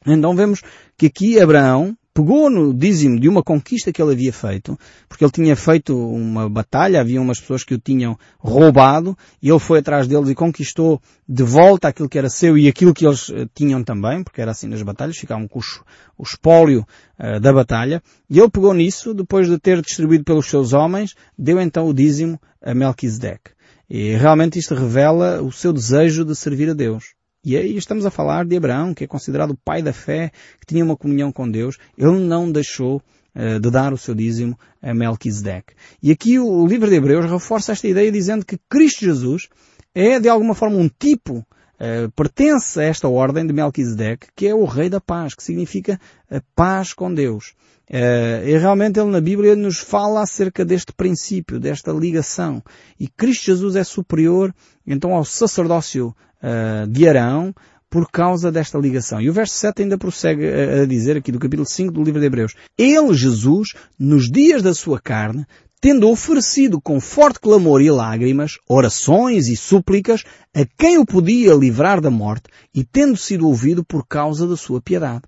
Então 0.07 0.37
vemos 0.37 0.61
que 0.97 1.07
aqui 1.07 1.41
Abraão, 1.41 1.97
pegou 2.13 2.51
no 2.51 2.75
dízimo 2.75 3.21
de 3.21 3.29
uma 3.29 3.43
conquista 3.43 3.93
que 3.93 4.03
ele 4.03 4.13
havia 4.13 4.33
feito, 4.33 4.79
porque 5.09 5.25
ele 5.25 5.31
tinha 5.31 5.55
feito 5.55 5.97
uma 5.97 6.49
batalha, 6.49 7.01
havia 7.01 7.21
umas 7.21 7.39
pessoas 7.39 7.63
que 7.63 7.75
o 7.75 7.79
tinham 7.79 8.19
roubado, 8.39 9.17
e 9.41 9.49
ele 9.49 9.59
foi 9.59 9.79
atrás 9.79 10.09
deles 10.09 10.29
e 10.29 10.35
conquistou 10.35 11.01
de 11.29 11.45
volta 11.45 11.89
aquilo 11.89 12.09
que 12.09 12.19
era 12.19 12.29
seu 12.29 12.59
e 12.59 12.67
aquilo 12.67 12.93
que 12.93 13.07
eles 13.07 13.31
eh, 13.31 13.47
tinham 13.55 13.85
também, 13.85 14.25
porque 14.25 14.41
era 14.41 14.51
assim 14.51 14.67
nas 14.67 14.83
batalhas, 14.83 15.17
ficavam 15.17 15.47
com 15.47 15.61
o 16.19 16.23
espólio 16.23 16.87
uh, 17.19 17.39
da 17.39 17.53
batalha, 17.53 18.03
e 18.29 18.39
ele 18.39 18.51
pegou 18.51 18.75
nisso, 18.75 19.15
depois 19.15 19.47
de 19.47 19.59
ter 19.59 19.81
distribuído 19.81 20.25
pelos 20.25 20.47
seus 20.47 20.73
homens, 20.73 21.15
deu 21.39 21.61
então 21.61 21.87
o 21.87 21.95
dízimo 21.95 22.41
a 22.61 22.75
Melquisedeque. 22.75 23.53
E 23.89 24.17
realmente 24.17 24.59
isto 24.59 24.75
revela 24.75 25.41
o 25.41 25.51
seu 25.51 25.73
desejo 25.73 26.25
de 26.25 26.35
servir 26.35 26.71
a 26.71 26.75
Deus. 26.75 27.18
E 27.49 27.57
aí 27.57 27.79
estamos 27.79 28.05
a 28.05 28.11
falar 28.11 28.45
de 28.45 28.59
Abraão, 28.59 28.93
que 28.93 29.05
é 29.05 29.07
considerado 29.07 29.53
o 29.53 29.57
pai 29.57 29.81
da 29.81 29.91
fé, 29.91 30.31
que 30.61 30.67
tinha 30.67 30.85
uma 30.85 30.95
comunhão 30.95 31.33
com 31.33 31.51
Deus. 31.51 31.79
Ele 31.97 32.19
não 32.19 32.53
deixou 32.53 33.03
uh, 33.35 33.59
de 33.59 33.71
dar 33.71 33.91
o 33.91 33.97
seu 33.97 34.15
dízimo 34.15 34.55
a 34.83 34.93
Melquisedeque. 34.93 35.73
E 36.03 36.11
aqui 36.11 36.39
o, 36.39 36.67
livro 36.67 36.91
de 36.91 36.97
Hebreus 36.97 37.25
reforça 37.25 37.73
esta 37.73 37.89
ideia 37.89 38.13
dizendo 38.13 38.45
que 38.45 38.59
Cristo 38.69 39.03
Jesus 39.03 39.49
é 39.95 40.21
de 40.21 40.29
alguma 40.29 40.55
forma 40.55 40.77
um 40.77 40.91
tipo 40.91 41.43
Uh, 41.81 42.11
pertence 42.11 42.81
a 42.81 42.83
esta 42.83 43.07
ordem 43.07 43.47
de 43.47 43.53
Melquisedeque, 43.53 44.27
que 44.35 44.49
é 44.49 44.53
o 44.53 44.65
Rei 44.65 44.89
da 44.89 45.01
Paz, 45.01 45.33
que 45.33 45.45
significa 45.45 46.01
paz 46.57 46.93
com 46.93 47.15
Deus. 47.15 47.55
Uh, 47.89 48.45
e 48.45 48.59
realmente 48.59 48.99
ele 48.99 49.11
na 49.11 49.21
Bíblia 49.21 49.55
nos 49.55 49.79
fala 49.79 50.23
acerca 50.23 50.65
deste 50.65 50.93
princípio, 50.93 51.61
desta 51.61 51.93
ligação. 51.93 52.61
E 52.99 53.07
Cristo 53.07 53.47
Jesus 53.47 53.77
é 53.77 53.85
superior, 53.85 54.53
então, 54.85 55.15
ao 55.15 55.25
sacerdócio 55.25 56.13
uh, 56.43 56.87
de 56.87 57.09
Arão 57.09 57.55
por 57.91 58.11
causa 58.11 58.53
desta 58.53 58.79
ligação. 58.79 59.21
E 59.21 59.31
o 59.31 59.33
verso 59.33 59.55
7 59.55 59.83
ainda 59.83 59.99
prossegue 59.99 60.47
a, 60.47 60.83
a 60.83 60.87
dizer 60.87 61.17
aqui 61.17 61.33
do 61.33 61.39
capítulo 61.39 61.67
5 61.67 61.93
do 61.93 62.03
livro 62.03 62.21
de 62.21 62.27
Hebreus. 62.27 62.55
Ele, 62.77 63.15
Jesus, 63.15 63.75
nos 63.99 64.31
dias 64.31 64.63
da 64.63 64.75
sua 64.75 65.01
carne, 65.01 65.47
tendo 65.81 66.09
oferecido 66.09 66.81
com 66.81 67.01
forte 67.01 67.41
clamor 67.41 67.81
e 67.81 67.91
lágrimas, 67.91 68.59
orações 68.69 69.49
e 69.49 69.57
súplicas 69.57 70.25
a 70.55 70.67
quem 70.77 70.99
o 70.99 71.07
podia 71.07 71.55
livrar 71.55 72.01
da 72.01 72.11
morte 72.11 72.49
e 72.75 72.85
tendo 72.85 73.17
sido 73.17 73.47
ouvido 73.47 73.85
por 73.85 74.07
causa 74.07 74.47
da 74.47 74.57
sua 74.57 74.81
piedade. 74.81 75.23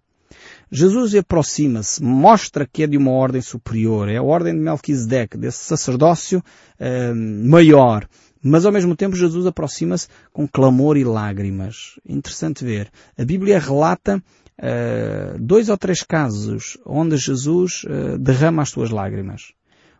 Jesus 0.73 1.14
aproxima-se, 1.14 2.03
mostra 2.03 2.66
que 2.66 2.85
é 2.85 2.87
de 2.87 2.96
uma 2.96 3.11
ordem 3.11 3.40
superior, 3.40 4.09
é 4.09 4.16
a 4.16 4.23
ordem 4.23 4.55
de 4.55 4.61
Melquisedeque, 4.61 5.37
desse 5.37 5.64
sacerdócio 5.64 6.38
uh, 6.38 7.49
maior. 7.49 8.07
Mas 8.42 8.64
ao 8.64 8.72
mesmo 8.72 8.96
tempo 8.96 9.14
Jesus 9.14 9.46
aproxima-se 9.46 10.09
com 10.33 10.48
clamor 10.48 10.96
e 10.96 11.05
lágrimas. 11.05 12.00
Interessante 12.09 12.64
ver. 12.64 12.90
A 13.18 13.24
Bíblia 13.24 13.59
relata 13.59 14.16
uh, 14.16 15.38
dois 15.38 15.68
ou 15.68 15.76
três 15.76 16.03
casos 16.03 16.79
onde 16.87 17.16
Jesus 17.16 17.85
uh, 17.85 18.18
derrama 18.18 18.62
as 18.62 18.70
suas 18.70 18.90
lágrimas. 18.90 19.53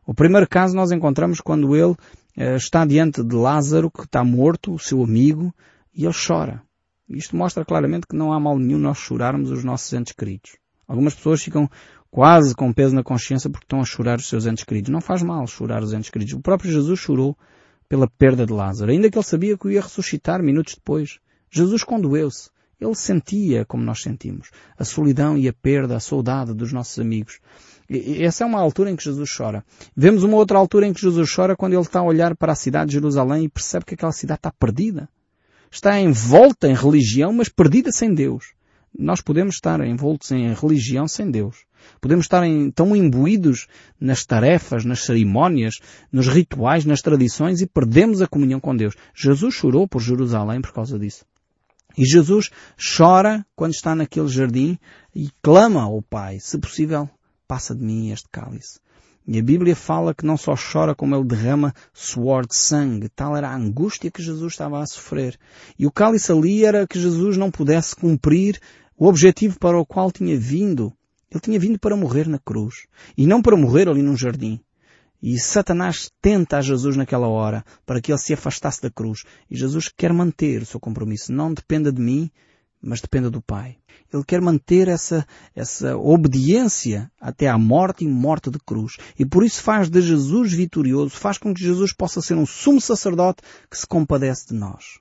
O 0.07 0.15
primeiro 0.15 0.49
caso 0.49 0.75
nós 0.75 0.91
encontramos 0.91 1.41
quando 1.41 1.77
ele 1.77 1.93
uh, 1.93 2.57
está 2.57 2.87
diante 2.87 3.23
de 3.23 3.35
Lázaro, 3.35 3.91
que 3.91 4.05
está 4.05 4.25
morto, 4.25 4.75
o 4.75 4.79
seu 4.79 5.03
amigo, 5.05 5.55
e 5.95 6.05
ele 6.05 6.15
chora. 6.15 6.63
Isto 7.09 7.37
mostra 7.37 7.65
claramente 7.65 8.07
que 8.07 8.17
não 8.17 8.33
há 8.33 8.41
mal 8.41 8.59
nenhum 8.59 8.79
nós 8.79 8.97
chorarmos 8.97 9.51
os 9.51 9.65
nossos 9.65 9.93
entes 9.93 10.13
queridos. 10.13 10.53
Algumas 10.87 11.15
pessoas 11.15 11.43
ficam 11.43 11.69
quase 12.11 12.55
com 12.55 12.73
peso 12.73 12.95
na 12.95 13.03
consciência 13.03 13.51
porque 13.51 13.65
estão 13.65 13.81
a 13.81 13.85
chorar 13.85 14.19
os 14.19 14.29
seus 14.29 14.47
entes 14.47 14.65
queridos. 14.65 14.91
Não 14.91 15.01
faz 15.01 15.23
mal 15.23 15.47
chorar 15.47 15.83
os 15.83 15.93
entes 15.93 16.11
queridos. 16.11 16.35
O 16.35 16.41
próprio 16.41 16.73
Jesus 16.73 16.99
chorou 16.99 17.37
pela 17.91 18.07
perda 18.07 18.47
de 18.47 18.53
Lázaro, 18.53 18.93
ainda 18.93 19.11
que 19.11 19.19
ele 19.19 19.25
sabia 19.25 19.59
que 19.59 19.67
o 19.67 19.71
ia 19.71 19.81
ressuscitar 19.81 20.41
minutos 20.41 20.77
depois. 20.77 21.19
Jesus 21.51 21.83
condoeu-se. 21.83 22.49
Ele 22.81 22.95
sentia 22.95 23.65
como 23.65 23.83
nós 23.83 24.01
sentimos. 24.01 24.49
A 24.79 24.85
solidão 24.85 25.37
e 25.37 25.49
a 25.49 25.53
perda, 25.53 25.97
a 25.97 26.01
saudade 26.01 26.55
dos 26.55 26.73
nossos 26.73 27.01
amigos. 27.01 27.41
Essa 27.91 28.45
é 28.45 28.47
uma 28.47 28.61
altura 28.61 28.93
em 28.93 28.97
que 28.97 29.03
Jesus 29.03 29.29
chora. 29.37 29.65
Vemos 29.95 30.23
uma 30.23 30.37
outra 30.37 30.57
altura 30.57 30.87
em 30.87 30.93
que 30.93 31.01
Jesus 31.01 31.35
chora 31.35 31.57
quando 31.57 31.73
ele 31.73 31.83
está 31.83 31.99
a 31.99 32.05
olhar 32.05 32.37
para 32.37 32.53
a 32.53 32.55
cidade 32.55 32.91
de 32.91 32.95
Jerusalém 32.95 33.45
e 33.45 33.49
percebe 33.49 33.85
que 33.85 33.95
aquela 33.95 34.13
cidade 34.13 34.39
está 34.39 34.53
perdida. 34.53 35.09
Está 35.69 36.01
envolta 36.01 36.69
em 36.69 36.75
religião, 36.75 37.33
mas 37.33 37.49
perdida 37.49 37.91
sem 37.91 38.15
Deus. 38.15 38.55
Nós 38.97 39.21
podemos 39.21 39.57
estar 39.57 39.85
envoltos 39.85 40.31
em 40.31 40.55
religião 40.55 41.09
sem 41.09 41.29
Deus. 41.29 41.65
Podemos 42.01 42.25
estar 42.25 42.45
em, 42.45 42.71
tão 42.71 42.95
imbuídos 42.95 43.67
nas 44.01 44.25
tarefas, 44.25 44.85
nas 44.85 45.01
cerimónias, 45.05 45.81
nos 46.13 46.29
rituais, 46.29 46.85
nas 46.85 47.01
tradições 47.01 47.61
e 47.61 47.67
perdemos 47.67 48.21
a 48.23 48.27
comunhão 48.27 48.61
com 48.61 48.77
Deus. 48.77 48.95
Jesus 49.15 49.55
chorou 49.55 49.87
por 49.89 50.01
Jerusalém 50.01 50.61
por 50.61 50.73
causa 50.73 50.99
disso. 50.99 51.25
E 51.97 52.05
Jesus 52.05 52.51
chora 52.97 53.45
quando 53.57 53.73
está 53.73 53.95
naquele 53.95 54.29
jardim 54.29 54.79
e 55.15 55.29
clama 55.43 55.83
ao 55.83 56.01
Pai, 56.03 56.39
se 56.41 56.59
possível, 56.59 57.09
passa 57.47 57.75
de 57.75 57.83
mim 57.83 58.11
este 58.11 58.29
cálice. 58.31 58.79
E 59.27 59.39
a 59.39 59.43
Bíblia 59.43 59.77
fala 59.77 60.15
que 60.15 60.25
não 60.25 60.37
só 60.37 60.55
chora 60.57 60.95
como 60.95 61.15
ele 61.15 61.25
derrama 61.25 61.75
suor 61.93 62.47
de 62.47 62.57
sangue. 62.57 63.09
Tal 63.09 63.37
era 63.37 63.49
a 63.49 63.55
angústia 63.55 64.11
que 64.11 64.23
Jesus 64.23 64.53
estava 64.53 64.81
a 64.81 64.87
sofrer. 64.87 65.39
E 65.79 65.87
o 65.87 65.93
cálice 65.93 66.33
ali 66.33 66.65
era 66.65 66.87
que 66.87 66.99
Jesus 66.99 67.37
não 67.37 67.51
pudesse 67.51 67.95
cumprir 67.95 68.59
o 68.97 69.07
objetivo 69.07 69.59
para 69.59 69.79
o 69.79 69.87
qual 69.87 70.11
tinha 70.11 70.39
vindo. 70.39 70.93
Ele 71.31 71.41
tinha 71.41 71.59
vindo 71.59 71.79
para 71.79 71.97
morrer 71.97 72.29
na 72.29 72.39
cruz. 72.39 72.87
E 73.17 73.27
não 73.27 73.41
para 73.41 73.57
morrer 73.57 73.89
ali 73.89 74.03
num 74.03 74.17
jardim. 74.17 74.61
E 75.23 75.39
Satanás 75.39 76.11
tenta 76.21 76.59
a 76.59 76.63
Jesus 76.63 76.97
naquela 76.97 77.29
hora 77.29 77.65
para 77.85 78.01
que 78.01 78.11
ele 78.11 78.19
se 78.19 78.33
afastasse 78.33 78.81
da 78.81 78.91
cruz. 78.91 79.25
E 79.51 79.57
Jesus 79.57 79.89
quer 79.89 80.13
manter 80.13 80.63
o 80.63 80.67
seu 80.67 80.81
compromisso. 80.81 81.33
Não 81.33 81.53
dependa 81.53 81.93
de 81.93 82.01
mim, 82.01 82.31
mas 82.83 83.01
dependa 83.01 83.31
do 83.31 83.43
Pai. 83.43 83.77
Ele 84.13 84.25
quer 84.25 84.41
manter 84.41 84.89
essa, 84.89 85.27
essa 85.55 85.97
obediência 85.97 87.11
até 87.21 87.49
à 87.49 87.59
morte 87.59 88.05
e 88.05 88.09
morte 88.09 88.51
de 88.51 88.59
cruz. 88.59 88.97
E 89.19 89.27
por 89.27 89.45
isso 89.45 89.63
faz 89.63 89.89
de 89.89 90.01
Jesus 90.01 90.53
vitorioso, 90.53 91.11
faz 91.11 91.39
com 91.39 91.55
que 91.55 91.63
Jesus 91.63 91.93
possa 91.93 92.21
ser 92.21 92.35
um 92.35 92.47
sumo 92.47 92.81
sacerdote 92.81 93.43
que 93.71 93.79
se 93.79 93.87
compadece 93.87 94.49
de 94.49 94.55
nós. 94.55 94.99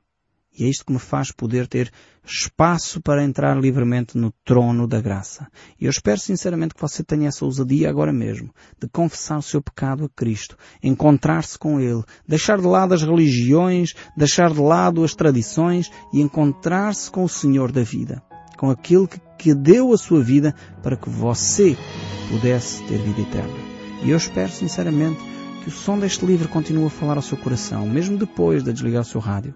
E 0.60 0.66
é 0.66 0.68
isto 0.68 0.86
que 0.86 0.92
me 0.92 1.00
faz 1.00 1.32
poder 1.32 1.68
ter 1.68 1.90
espaço 2.26 3.02
para 3.02 3.24
entrar 3.24 3.58
livremente 3.58 4.18
no 4.18 4.32
trono 4.44 4.86
da 4.86 5.00
graça. 5.00 5.48
E 5.80 5.86
eu 5.86 5.90
espero 5.90 6.20
sinceramente 6.20 6.76
que 6.76 6.82
você 6.82 7.02
tenha 7.02 7.30
essa 7.30 7.46
ousadia 7.46 7.90
agora 7.90 8.12
mesmo, 8.12 8.54
de 8.78 8.90
confessar 8.90 9.38
o 9.38 9.42
seu 9.42 9.62
pecado 9.62 10.04
a 10.04 10.10
Cristo, 10.10 10.58
encontrar-se 10.84 11.58
com 11.58 11.80
Ele, 11.80 12.04
deixar 12.28 12.60
de 12.60 12.68
lado 12.68 12.94
as 12.94 13.02
religiões, 13.02 13.96
deixar 14.18 14.52
de 14.52 14.60
lado 14.60 15.02
as 15.04 15.16
tradições 15.16 15.90
e 16.14 16.20
encontrar-se 16.20 17.10
com 17.10 17.24
o 17.24 17.30
Senhor 17.30 17.72
da 17.72 17.82
vida, 17.82 18.22
com 18.58 18.70
aquele 18.70 19.08
que, 19.08 19.22
que 19.38 19.54
deu 19.56 19.94
a 19.94 19.98
sua 19.98 20.22
vida 20.22 20.54
para 20.84 20.98
que 20.98 21.10
você 21.10 21.78
pudesse 22.30 22.84
ter 22.84 22.98
vida 22.98 23.22
eterna. 23.22 23.58
E 24.04 24.10
eu 24.10 24.18
espero 24.18 24.52
sinceramente 24.52 25.20
que 25.64 25.70
o 25.70 25.72
som 25.72 25.98
deste 25.98 26.26
livro 26.26 26.50
continue 26.50 26.86
a 26.86 26.90
falar 26.90 27.16
ao 27.16 27.22
seu 27.22 27.38
coração, 27.38 27.88
mesmo 27.88 28.18
depois 28.18 28.62
de 28.62 28.74
desligar 28.74 29.02
o 29.02 29.06
seu 29.06 29.22
rádio. 29.22 29.56